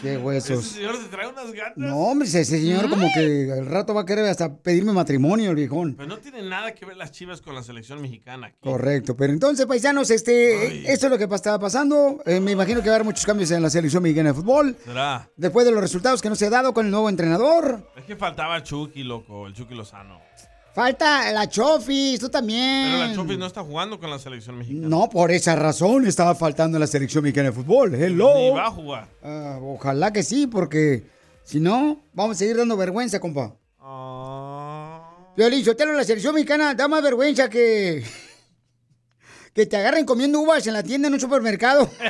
[0.00, 0.64] Qué Ese huesos.
[0.64, 1.76] señor se trae unas ganas.
[1.76, 5.56] No, hombre, ese señor como que al rato va a querer hasta pedirme matrimonio, el
[5.56, 5.94] viejón.
[5.94, 8.54] Pero no tiene nada que ver las chivas con la selección mexicana.
[8.60, 12.22] Correcto, pero entonces, paisanos, este, esto es lo que estaba pasando.
[12.24, 14.74] Eh, me imagino que va a haber muchos cambios en la selección mexicana de fútbol.
[14.84, 15.28] ¿Será?
[15.36, 17.90] Después de los resultados que no se ha dado con el nuevo entrenador.
[17.94, 20.18] Es que faltaba el Chucky, loco, el Chucky Lozano.
[20.78, 22.92] Falta la Chofis, tú también.
[22.92, 24.86] Pero la Chucky no está jugando con la selección mexicana.
[24.86, 27.96] No, por esa razón estaba faltando la selección mexicana de fútbol.
[27.96, 28.32] Hello.
[28.36, 29.08] Ni va a jugar.
[29.20, 31.02] Ah, ojalá que sí, porque
[31.42, 33.56] si no, vamos a seguir dando vergüenza, compa.
[33.80, 35.32] Ah.
[35.36, 38.04] Violín, Sotelo, la selección mexicana da más vergüenza que.
[39.52, 41.90] que te agarren comiendo uvas en la tienda en un supermercado.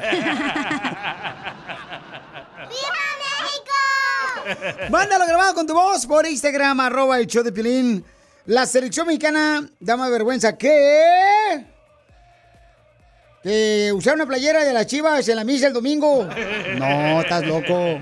[4.91, 8.05] Mándalo grabado con tu voz por Instagram, arroba el show de Piolín.
[8.49, 11.67] La selección mexicana da más vergüenza que...
[13.43, 16.27] Que usar una playera de las chivas en la misa el domingo.
[16.79, 18.01] No, estás loco.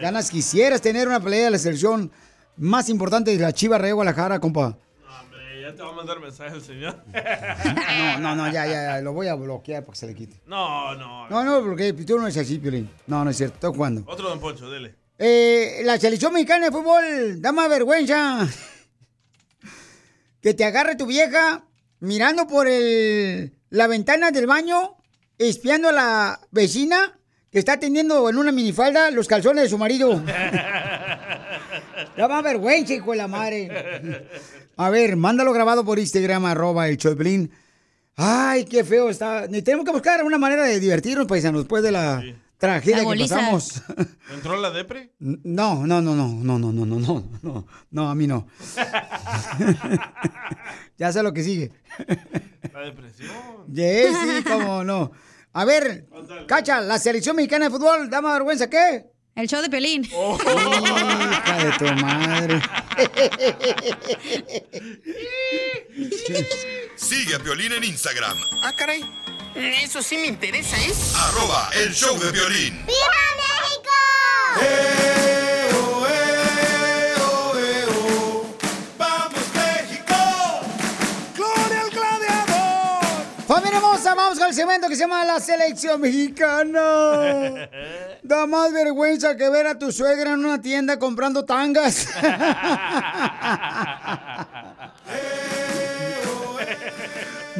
[0.00, 2.10] Ganas quisieras tener una playera de la selección
[2.56, 4.76] más importante de la chiva Rey Guadalajara, compa.
[5.32, 7.00] Eh, ya te va a mandar mensaje el señor.
[8.18, 10.40] No, no, no, ya, ya, ya, lo voy a bloquear para que se le quite.
[10.46, 11.28] No, no.
[11.28, 12.90] No, no, porque tú no es así, Piolín.
[13.06, 14.02] No, no es cierto, estoy jugando.
[14.08, 14.96] Otro Don Poncho, dele.
[15.18, 18.48] Eh, la selección mexicana de fútbol da más vergüenza
[20.44, 21.64] que te agarre tu vieja
[22.00, 24.94] mirando por el, la ventana del baño,
[25.38, 27.18] espiando a la vecina
[27.50, 30.22] que está teniendo en una minifalda los calzones de su marido.
[32.16, 34.28] Da más vergüenza, hijo de la madre.
[34.76, 37.50] A ver, mándalo grabado por Instagram, arroba el Choplin.
[38.14, 39.48] Ay, qué feo está.
[39.48, 42.22] Ni Tenemos que buscar una manera de divertirnos, paisanos, después de la
[42.64, 43.82] tragedia que pasamos.
[44.32, 45.12] ¿Entró la depre?
[45.18, 48.46] No, no, no, no, no, no, no, no, no, no, no, a mí no.
[50.98, 51.72] ya sé lo que sigue.
[52.72, 53.30] La depresión.
[53.72, 55.12] Yes, sí, cómo no.
[55.52, 56.06] A ver,
[56.48, 59.06] Cacha, la selección mexicana de fútbol, da más vergüenza, ¿qué?
[59.36, 60.04] El show de Pelín.
[60.04, 62.60] Hija de tu madre.
[66.96, 69.02] Sigue a Piolín en Instagram, Ah, caray.
[69.54, 70.92] Eso sí me interesa, ¿eh?
[71.16, 72.84] arroba el show de violín.
[72.86, 73.90] ¡Viva México!
[78.98, 80.14] ¡Vamos, México!
[81.36, 83.04] ¡Gloria al gladiador!
[83.46, 87.68] Familia hermosa, vamos con el segmento que se llama La Selección Mexicana.
[88.24, 92.08] Da más vergüenza que ver a tu suegra en una tienda comprando tangas.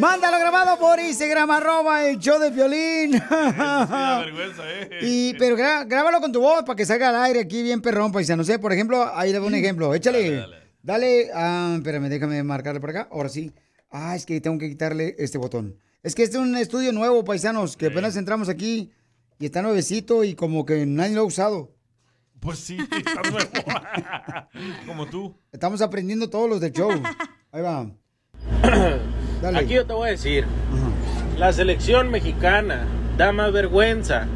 [0.05, 3.13] Mándalo grabado por Instagram, arroba el show de violín.
[3.13, 4.91] vergüenza, ¿eh?
[5.01, 8.43] Y, pero grábalo con tu voz para que salga al aire aquí bien perrón, paisano.
[8.43, 9.95] No sé, por ejemplo, ahí le doy un ejemplo.
[9.95, 10.45] Échale.
[10.83, 13.09] Dale, ah, espérame, déjame marcarle por acá.
[13.11, 13.51] Ahora sí.
[13.91, 15.79] Ah, es que tengo que quitarle este botón.
[16.03, 18.93] Es que este es un estudio nuevo, paisanos, que apenas entramos aquí
[19.39, 21.73] y está nuevecito y como que nadie lo ha usado.
[22.41, 23.49] Pues sí, está nuevo.
[24.87, 25.35] Como tú.
[25.51, 26.91] Estamos aprendiendo todos los del show.
[27.51, 27.91] Ahí va.
[29.43, 29.59] Dale.
[29.59, 30.45] Aquí yo te voy a decir,
[31.37, 34.27] la selección mexicana da más vergüenza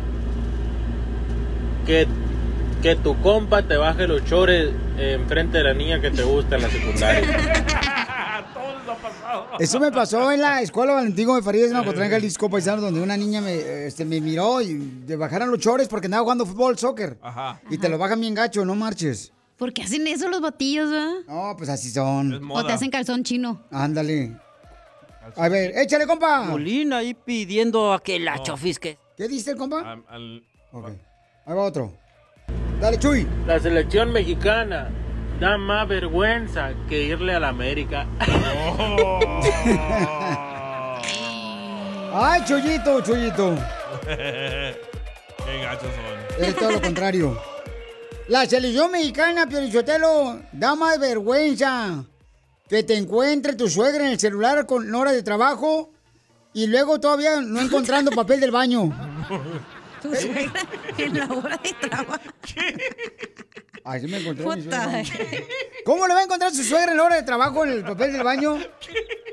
[1.87, 2.07] que,
[2.83, 6.63] que tu compa te baje los chores enfrente de la niña que te gusta en
[6.63, 7.23] la secundaria.
[8.55, 9.47] Todo les ha pasado.
[9.59, 13.17] Eso me pasó en la escuela Valentín de Farías, en Ocotlán, Jalisco, paisano, donde una
[13.17, 17.19] niña me, este, me miró y le bajaron los chores porque andaba jugando fútbol, soccer.
[17.23, 17.61] Ajá.
[17.71, 19.33] Y te lo bajan bien gacho, no marches.
[19.57, 21.15] ¿Por qué hacen eso los batillos, va?
[21.27, 22.49] No, pues así son.
[22.51, 23.61] O te hacen calzón chino.
[23.73, 24.37] Ándale.
[25.37, 26.43] A ver, échale, compa.
[26.43, 28.99] Molina ahí pidiendo a que la chofisque.
[29.17, 29.81] ¿Qué dice el compa?
[29.81, 30.43] Al- al-
[31.47, 31.93] Ahí va otro.
[32.81, 33.27] Dale, Chuy.
[33.47, 34.91] La selección mexicana
[35.41, 38.07] da más vergüenza que irle a la América.
[42.13, 43.55] Ay, Chuyito, Chuyito.
[44.07, 45.83] Qué gachos
[46.37, 46.45] son.
[46.45, 47.39] Es todo lo contrario.
[48.29, 52.05] La selección mexicana, Piorichotelo, da más vergüenza
[52.69, 55.91] que te encuentre tu suegra en el celular con hora de trabajo
[56.53, 58.93] y luego todavía no encontrando papel del baño.
[60.03, 60.67] Tu suegra
[60.97, 62.21] en la hora de trabajo.
[63.85, 65.03] Así me encontré mi suegra.
[65.85, 68.13] ¿Cómo le va a encontrar su suegra en la hora de trabajo en el papel
[68.13, 68.59] del baño?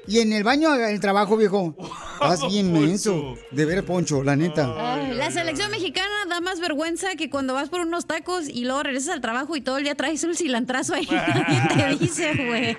[0.08, 1.76] Y en el baño en el trabajo, viejo.
[2.14, 3.36] Estás bien menso.
[3.52, 4.74] De ver, Poncho, la neta.
[4.78, 8.84] Ay, la selección mexicana da más vergüenza que cuando vas por unos tacos y luego
[8.84, 11.08] regresas al trabajo y todo el día traes un cilantrazo ahí.
[11.76, 12.78] Nadie te dice, güey.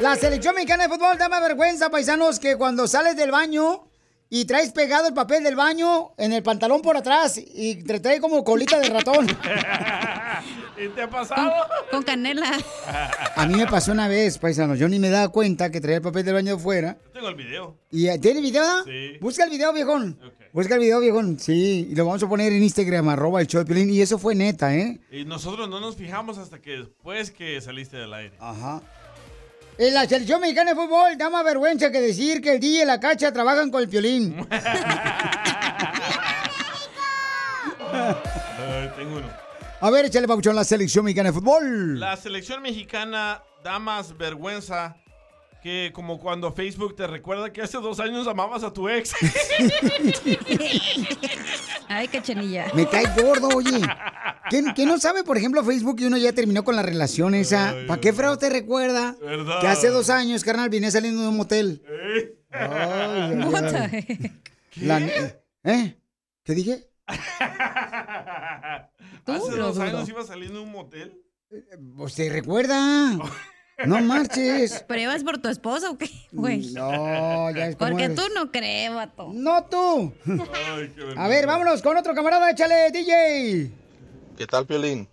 [0.00, 3.89] La selección mexicana de fútbol da más vergüenza, paisanos, que cuando sales del baño
[4.32, 8.20] y traes pegado el papel del baño en el pantalón por atrás y te trae
[8.20, 9.26] como colita de ratón.
[10.78, 11.52] ¿Y te ha pasado?
[11.90, 12.56] Con canela.
[13.36, 14.78] A mí me pasó una vez, paisanos.
[14.78, 16.96] Yo ni me daba cuenta que traía el papel del baño de fuera.
[17.06, 17.76] Yo tengo el video.
[17.90, 18.84] ¿Y eh, tiene video?
[18.84, 19.18] Sí.
[19.20, 20.18] Busca el video, viejón.
[20.52, 21.38] Busca el video, viejón.
[21.38, 23.80] Sí, y lo vamos a poner en Instagram, arroba el show de.
[23.80, 25.00] Y eso fue neta, ¿eh?
[25.10, 28.36] Y nosotros no nos fijamos hasta que después que saliste del aire.
[28.38, 28.80] Ajá.
[29.78, 32.86] En la selección mexicana de fútbol da más vergüenza que decir que el DJ y
[32.86, 34.36] la cacha trabajan con el Piolín.
[37.92, 39.28] Ay, tengo uno.
[39.82, 41.98] A ver, échale, papuchón, la selección mexicana de fútbol.
[41.98, 44.96] La selección mexicana da más vergüenza
[45.62, 49.12] que como cuando Facebook te recuerda que hace dos años amabas a tu ex.
[51.88, 52.66] Ay, cachanilla.
[52.74, 53.80] Me cae gordo, oye.
[54.48, 57.74] ¿Quién, quién no sabe, por ejemplo, Facebook y uno ya terminó con la relación esa?
[57.86, 59.16] ¿Para qué fraude te recuerda?
[59.20, 59.60] ¿Verdad?
[59.60, 61.82] Que hace dos años, carnal, vine saliendo de un motel.
[62.52, 63.70] Ay, ay, What ay.
[63.90, 64.32] the heck?
[64.76, 65.00] La-
[65.64, 65.96] ¿Eh?
[66.44, 66.88] ¿Qué dije?
[69.26, 71.20] hace dos años ibas saliendo de un motel.
[71.96, 73.18] Pues te recuerda.
[73.86, 74.84] No marches.
[74.86, 76.72] ¿Pero ibas por tu esposa o qué, güey?
[76.72, 78.16] No, ya es Porque eres.
[78.16, 79.30] tú no crees, vato.
[79.32, 80.12] No tú.
[80.26, 83.70] Ay, qué A ver, vámonos con otro camarada, échale, DJ.
[84.36, 85.08] ¿Qué tal, Piolín?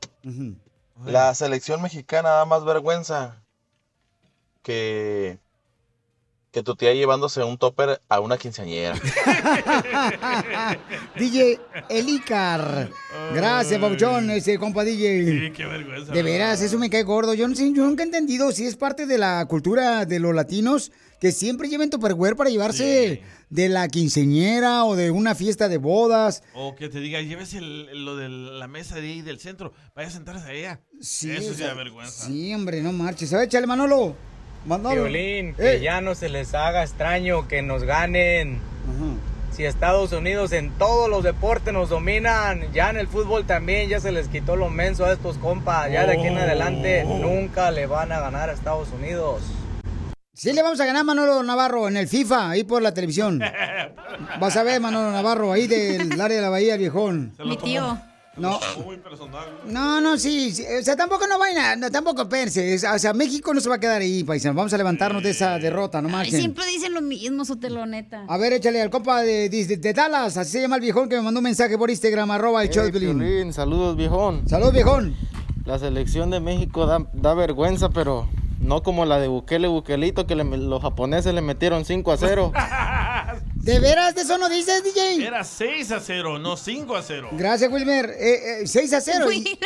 [1.06, 3.42] La selección mexicana da más vergüenza
[4.64, 5.38] que,
[6.58, 8.96] que tu tía llevándose un topper a una quinceañera.
[11.20, 12.90] DJ Elicar.
[13.36, 15.26] Gracias, Pauchón, ese compa DJ.
[15.26, 16.12] Sí, qué vergüenza.
[16.12, 17.36] De veras, eso me cae gordo.
[17.36, 20.34] Yo no sé, yo nunca he entendido si es parte de la cultura de los
[20.34, 23.22] latinos que siempre lleven Tupperware para llevarse
[23.52, 26.42] de la quinceñera o de una fiesta de bodas.
[26.56, 30.08] O que te diga, lleves el- lo de la mesa de ahí del centro, vaya
[30.08, 30.82] a sentarse a ella.
[31.02, 32.26] Sí, Eso sí da vergüenza.
[32.26, 33.32] Sí, hombre, no marches.
[33.34, 34.16] A ver, échale, Manolo.
[34.68, 35.04] Manolo.
[35.04, 38.60] Violín, que ya no se les haga extraño que nos ganen.
[39.52, 44.00] Si Estados Unidos en todos los deportes nos dominan, ya en el fútbol también ya
[44.00, 45.92] se les quitó lo menso a estos compas.
[45.92, 47.18] Ya de aquí en adelante Oh.
[47.18, 49.42] nunca le van a ganar a Estados Unidos.
[50.34, 53.42] Sí, le vamos a ganar a Manolo Navarro en el FIFA, ahí por la televisión.
[54.40, 57.34] Vas a ver, Manolo Navarro, ahí del área de la Bahía, viejón.
[57.44, 57.98] Mi tío.
[58.38, 58.60] No.
[58.86, 59.46] Muy personal.
[59.66, 62.76] No, no, sí, sí, O sea, tampoco no vayan a, no, tampoco pense.
[62.88, 64.56] O sea, México no se va a quedar ahí, paisanos.
[64.56, 66.40] Vamos a levantarnos de esa derrota, no marchen.
[66.40, 68.26] siempre dicen lo mismo, Soteloneta.
[68.28, 71.16] A ver, échale al compa de, de- de Dallas, así se llama el viejón que
[71.16, 73.18] me mandó un mensaje por Instagram, arroba el de Piolín.
[73.20, 74.48] Piolín, saludos viejón.
[74.48, 75.16] Saludos viejón.
[75.66, 80.36] La selección de México da, da vergüenza, pero no como la de Bukele Bukelito, que
[80.36, 82.52] le- los japoneses le metieron 5 a 0.
[83.68, 85.28] ¿De veras de eso no dices, DJ?
[85.28, 87.32] Era 6 a 0, no 5 a 0.
[87.34, 88.12] Gracias, Wilmer.
[88.12, 89.28] Eh, eh, 6 a 0.
[89.30, 89.58] Sí.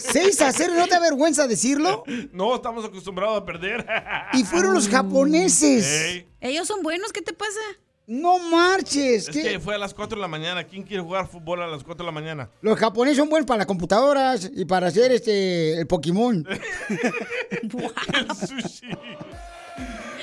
[0.12, 2.04] 6 a 0, ¿no te da vergüenza decirlo?
[2.32, 3.84] No, estamos acostumbrados a perder.
[4.34, 5.84] Y fueron los japoneses.
[5.84, 6.28] Ey.
[6.40, 7.58] Ellos son buenos, ¿qué te pasa?
[8.06, 9.26] No marches.
[9.26, 9.42] Es ¿qué?
[9.42, 10.62] que fue a las 4 de la mañana.
[10.62, 12.50] ¿Quién quiere jugar fútbol a las 4 de la mañana?
[12.60, 16.46] Los japoneses son buenos para las computadoras y para hacer este el Pokémon.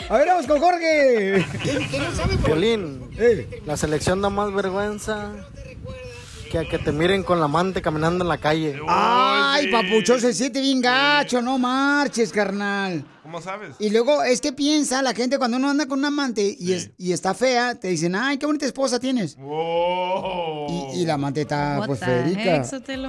[0.09, 1.45] A ver, vamos con Jorge.
[2.45, 3.09] Piolín,
[3.65, 5.31] la selección da más vergüenza
[6.49, 8.79] que a que te miren con la amante caminando en la calle.
[8.87, 13.03] Ay, papuchón, se siente bien gacho, no marches, carnal.
[13.27, 13.75] ¿Cómo sabes?
[13.79, 16.91] Y luego es que piensa la gente cuando uno anda con un amante y, es,
[16.97, 19.35] y está fea, te dicen, ay, qué bonita esposa tienes.
[20.69, 22.63] Y, y la amante está What pues ferica.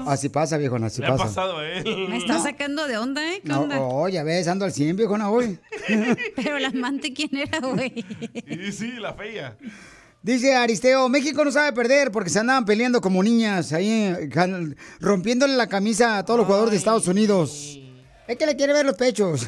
[0.08, 1.24] Así pasa, viejona, así Le ha pasa.
[1.26, 2.08] pasado a él.
[2.08, 3.40] Me está sacando de onda, ¿eh?
[3.44, 3.80] ¿Qué No, onda?
[3.80, 5.56] oh, ya ves, ando al 100, viejona, hoy.
[6.34, 8.04] Pero el amante, ¿quién era, güey?
[8.44, 9.56] Y sí, la fea.
[10.20, 14.12] Dice Aristeo, México no sabe perder porque se andaban peleando como niñas, ahí
[14.98, 17.78] rompiéndole la camisa a todos los jugadores de Estados Unidos.
[18.26, 19.46] Es que le quiere ver los pechos.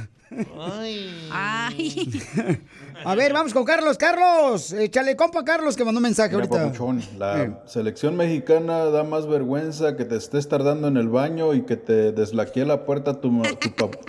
[0.59, 1.11] Ay.
[3.05, 3.97] A ver, vamos con Carlos.
[3.99, 6.65] Carlos, échale compa Carlos que mandó un mensaje Mira, ahorita.
[6.73, 7.57] papuchón, la Eh.
[7.67, 12.13] selección mexicana da más vergüenza que te estés tardando en el baño y que te
[12.13, 13.31] deslaquee la puerta tu,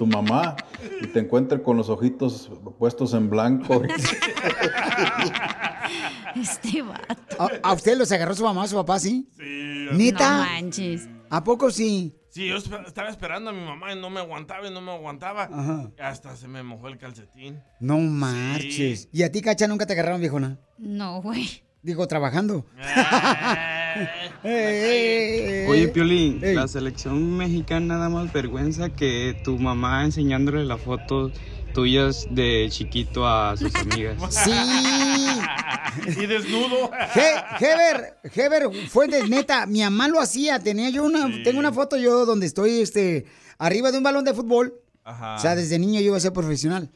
[0.06, 0.56] mamá
[1.02, 3.82] y te encuentre con los ojitos puestos en blanco.
[6.36, 7.36] Este vato.
[7.38, 9.28] ¿A, a usted los agarró su mamá, su papá, sí?
[9.38, 9.88] Sí.
[9.92, 10.38] ¿Neta?
[10.38, 11.08] No manches.
[11.30, 12.16] ¿A poco sí?
[12.32, 15.50] Sí, yo estaba esperando a mi mamá y no me aguantaba y no me aguantaba.
[15.52, 15.92] Ajá.
[16.00, 17.60] Hasta se me mojó el calcetín.
[17.82, 19.10] No marches.
[19.12, 20.58] ¿Y a ti, Cacha, nunca te agarraron, viejona?
[20.78, 21.62] No, güey.
[21.84, 22.66] Digo, trabajando.
[24.44, 31.34] Eh, Oye, Piolín, la selección mexicana da más vergüenza que tu mamá enseñándole las fotos
[31.74, 34.18] tuyas de chiquito a sus amigas.
[34.46, 34.52] Sí.
[36.22, 36.90] y desnudo.
[37.16, 41.74] He- Heber, Heber, fue de neta, mi mamá lo hacía, tenía yo una, tengo una
[41.74, 43.26] foto yo donde estoy, este,
[43.58, 44.74] arriba de un balón de fútbol,
[45.04, 45.36] Ajá.
[45.36, 46.90] o sea, desde niño yo iba a ser profesional,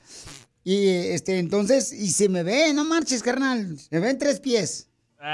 [0.63, 4.87] y este, entonces, y se me ve, no marches, carnal, se ven tres pies,
[5.19, 5.25] sí,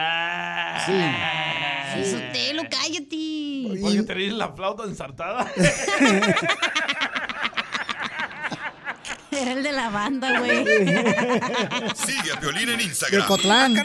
[0.93, 3.79] Ay, Sotelo, cállate.
[3.81, 5.51] Porque tenéis la flauta ensartada.
[9.31, 10.65] Era el de la banda, güey.
[11.95, 13.27] Sigue a Piolín en Instagram.
[13.27, 13.81] Cotlán.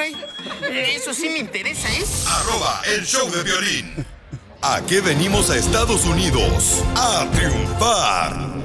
[0.70, 2.04] Eso sí me interesa, ¿eh?
[2.28, 4.06] Arroba el show de violín.
[4.62, 6.82] ¿A qué venimos a Estados Unidos?
[6.96, 8.56] A triunfar.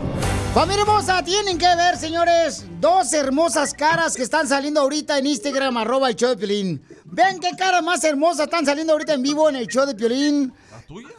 [0.54, 5.78] Familia hermosa, tienen que ver, señores, dos hermosas caras que están saliendo ahorita en Instagram,
[5.78, 6.84] arroba el show de Piolín.
[7.06, 10.54] Ven qué caras más hermosas están saliendo ahorita en vivo en el show de Piolín.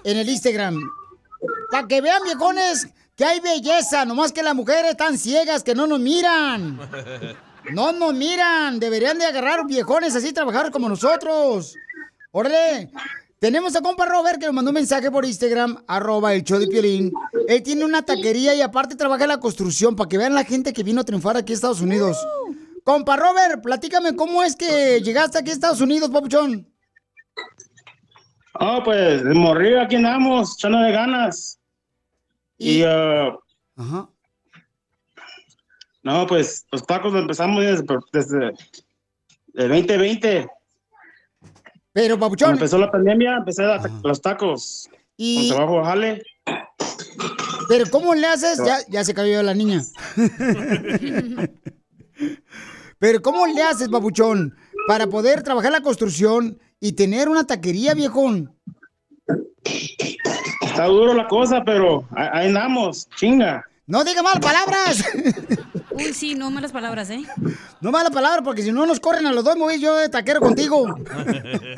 [0.05, 0.79] En el Instagram.
[1.71, 5.87] Para que vean, viejones, que hay belleza, nomás que las mujeres están ciegas, que no
[5.87, 6.79] nos miran.
[7.71, 11.77] No nos miran, deberían de agarrar viejones así, trabajar como nosotros.
[12.33, 12.91] Órale,
[13.39, 16.67] tenemos a compa Robert que nos mandó un mensaje por Instagram, arroba el show de
[16.67, 17.13] Piolín.
[17.47, 20.73] Él tiene una taquería y aparte trabaja en la construcción, para que vean la gente
[20.73, 22.19] que vino a triunfar aquí a Estados Unidos.
[22.83, 26.69] Compa Robert, platícame cómo es que llegaste aquí a Estados Unidos, papuchón.
[28.59, 31.61] Oh, pues, de morrido aquí andamos, echando de ganas.
[32.63, 34.09] Y, Ajá.
[36.03, 38.47] no, pues, los tacos los empezamos desde, desde
[39.55, 40.49] el 2020.
[41.93, 42.53] Pero, Cuando papuchón.
[42.53, 44.89] empezó la pandemia, empecé a los tacos.
[45.17, 46.23] Y- Con trabajo, jale.
[47.69, 48.59] Pero ¿cómo le haces?
[48.65, 49.81] Ya, ya se cayó la niña.
[52.99, 54.57] Pero ¿cómo le haces, papuchón,
[54.87, 58.55] para poder trabajar la construcción y tener una taquería, viejón?
[60.63, 63.65] Está duro la cosa, pero ahí, andamos, chinga.
[63.87, 65.05] No diga malas palabras.
[65.91, 67.23] Uy, sí, no malas palabras, ¿eh?
[67.81, 70.09] No malas palabras, porque si no nos corren a los dos, me voy yo de
[70.09, 70.87] taquero contigo.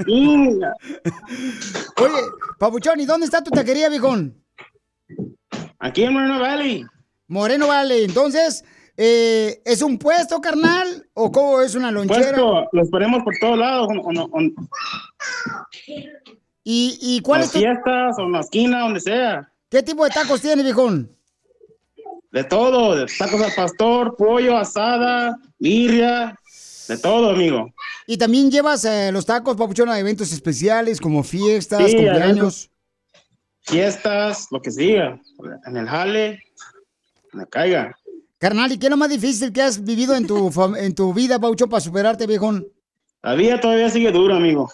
[0.06, 0.60] Oye,
[2.58, 4.36] papuchón, ¿y dónde está tu taquería, viejón?
[5.78, 6.84] Aquí en Moreno Valley.
[7.28, 8.04] Moreno Valley.
[8.04, 8.64] Entonces,
[8.96, 11.08] eh, ¿es un puesto, carnal?
[11.14, 12.20] ¿O cómo es una lonchera?
[12.20, 13.88] Puesto, los ponemos por todos lados.
[13.88, 14.54] on- on- on-
[16.64, 17.58] ¿Y, y cuál en es tu...
[17.58, 19.52] fiestas, o en la esquina, donde sea.
[19.68, 21.10] ¿Qué tipo de tacos tiene, viejón?
[22.32, 26.38] De todo, de tacos al pastor, pollo, asada, birria.
[26.88, 27.72] De todo, amigo.
[28.06, 32.70] Y también llevas eh, los tacos, papuchón, a eventos especiales como fiestas, Sí, cumpleaños.
[33.60, 35.20] Fiestas, lo que siga.
[35.66, 36.42] En el jale,
[37.32, 37.96] en la caiga.
[38.38, 41.38] Carnal, ¿y qué es lo más difícil que has vivido en tu, en tu vida,
[41.38, 42.66] Paucho, para superarte, viejón?
[43.22, 44.70] La vida todavía sigue dura, amigo.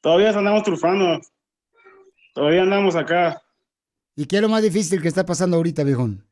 [0.00, 1.20] Todavía andamos trufando.
[2.34, 3.40] Todavía andamos acá.
[4.16, 6.26] ¿Y qué es lo más difícil que está pasando ahorita, viejón?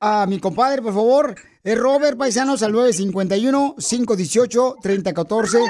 [0.00, 1.34] a mi compadre, por favor.
[1.64, 5.60] Es Robert Paisanos al 951-518-3014.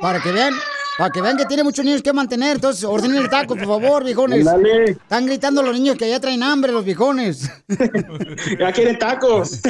[0.00, 0.52] Para que vean,
[0.98, 2.56] para que vean que tiene muchos niños que mantener.
[2.56, 4.44] Entonces, ordenen tacos, por favor, viejones.
[4.44, 4.90] Ándale.
[4.90, 7.48] Están gritando los niños que ya traen hambre, los viejones.
[8.58, 9.60] ya quieren tacos.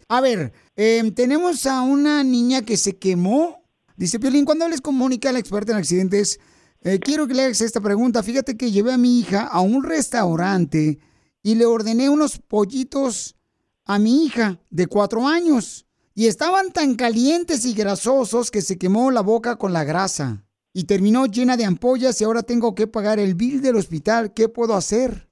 [0.08, 3.62] A ver, em, tenemos a una niña que se quemó.
[3.96, 6.40] Dice Piolín, cuando hables con Mónica, la experta en accidentes,
[6.82, 8.22] eh, quiero que le hagas esta pregunta.
[8.22, 10.98] Fíjate que llevé a mi hija a un restaurante
[11.42, 13.36] y le ordené unos pollitos
[13.84, 15.86] a mi hija de cuatro años.
[16.14, 20.44] Y estaban tan calientes y grasosos que se quemó la boca con la grasa.
[20.72, 24.32] Y terminó llena de ampollas y ahora tengo que pagar el bill del hospital.
[24.32, 25.28] ¿Qué puedo hacer?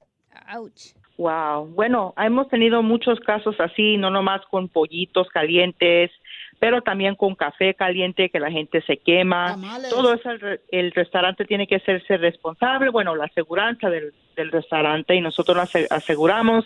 [1.23, 1.67] Wow.
[1.67, 6.11] Bueno, hemos tenido muchos casos así, no nomás con pollitos calientes,
[6.59, 9.55] pero también con café caliente que la gente se quema.
[9.89, 14.51] Todo eso el, re- el restaurante tiene que hacerse responsable, bueno, la aseguranza del, del
[14.51, 16.65] restaurante y nosotros nos ase- aseguramos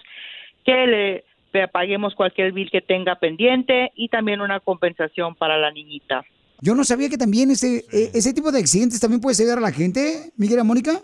[0.66, 1.24] que le,
[1.72, 6.24] paguemos cualquier bill que tenga pendiente y también una compensación para la niñita.
[6.62, 9.62] Yo no sabía que también ese, eh, ese tipo de accidentes también puede llegar a
[9.62, 11.02] la gente, Miguel y Mónica.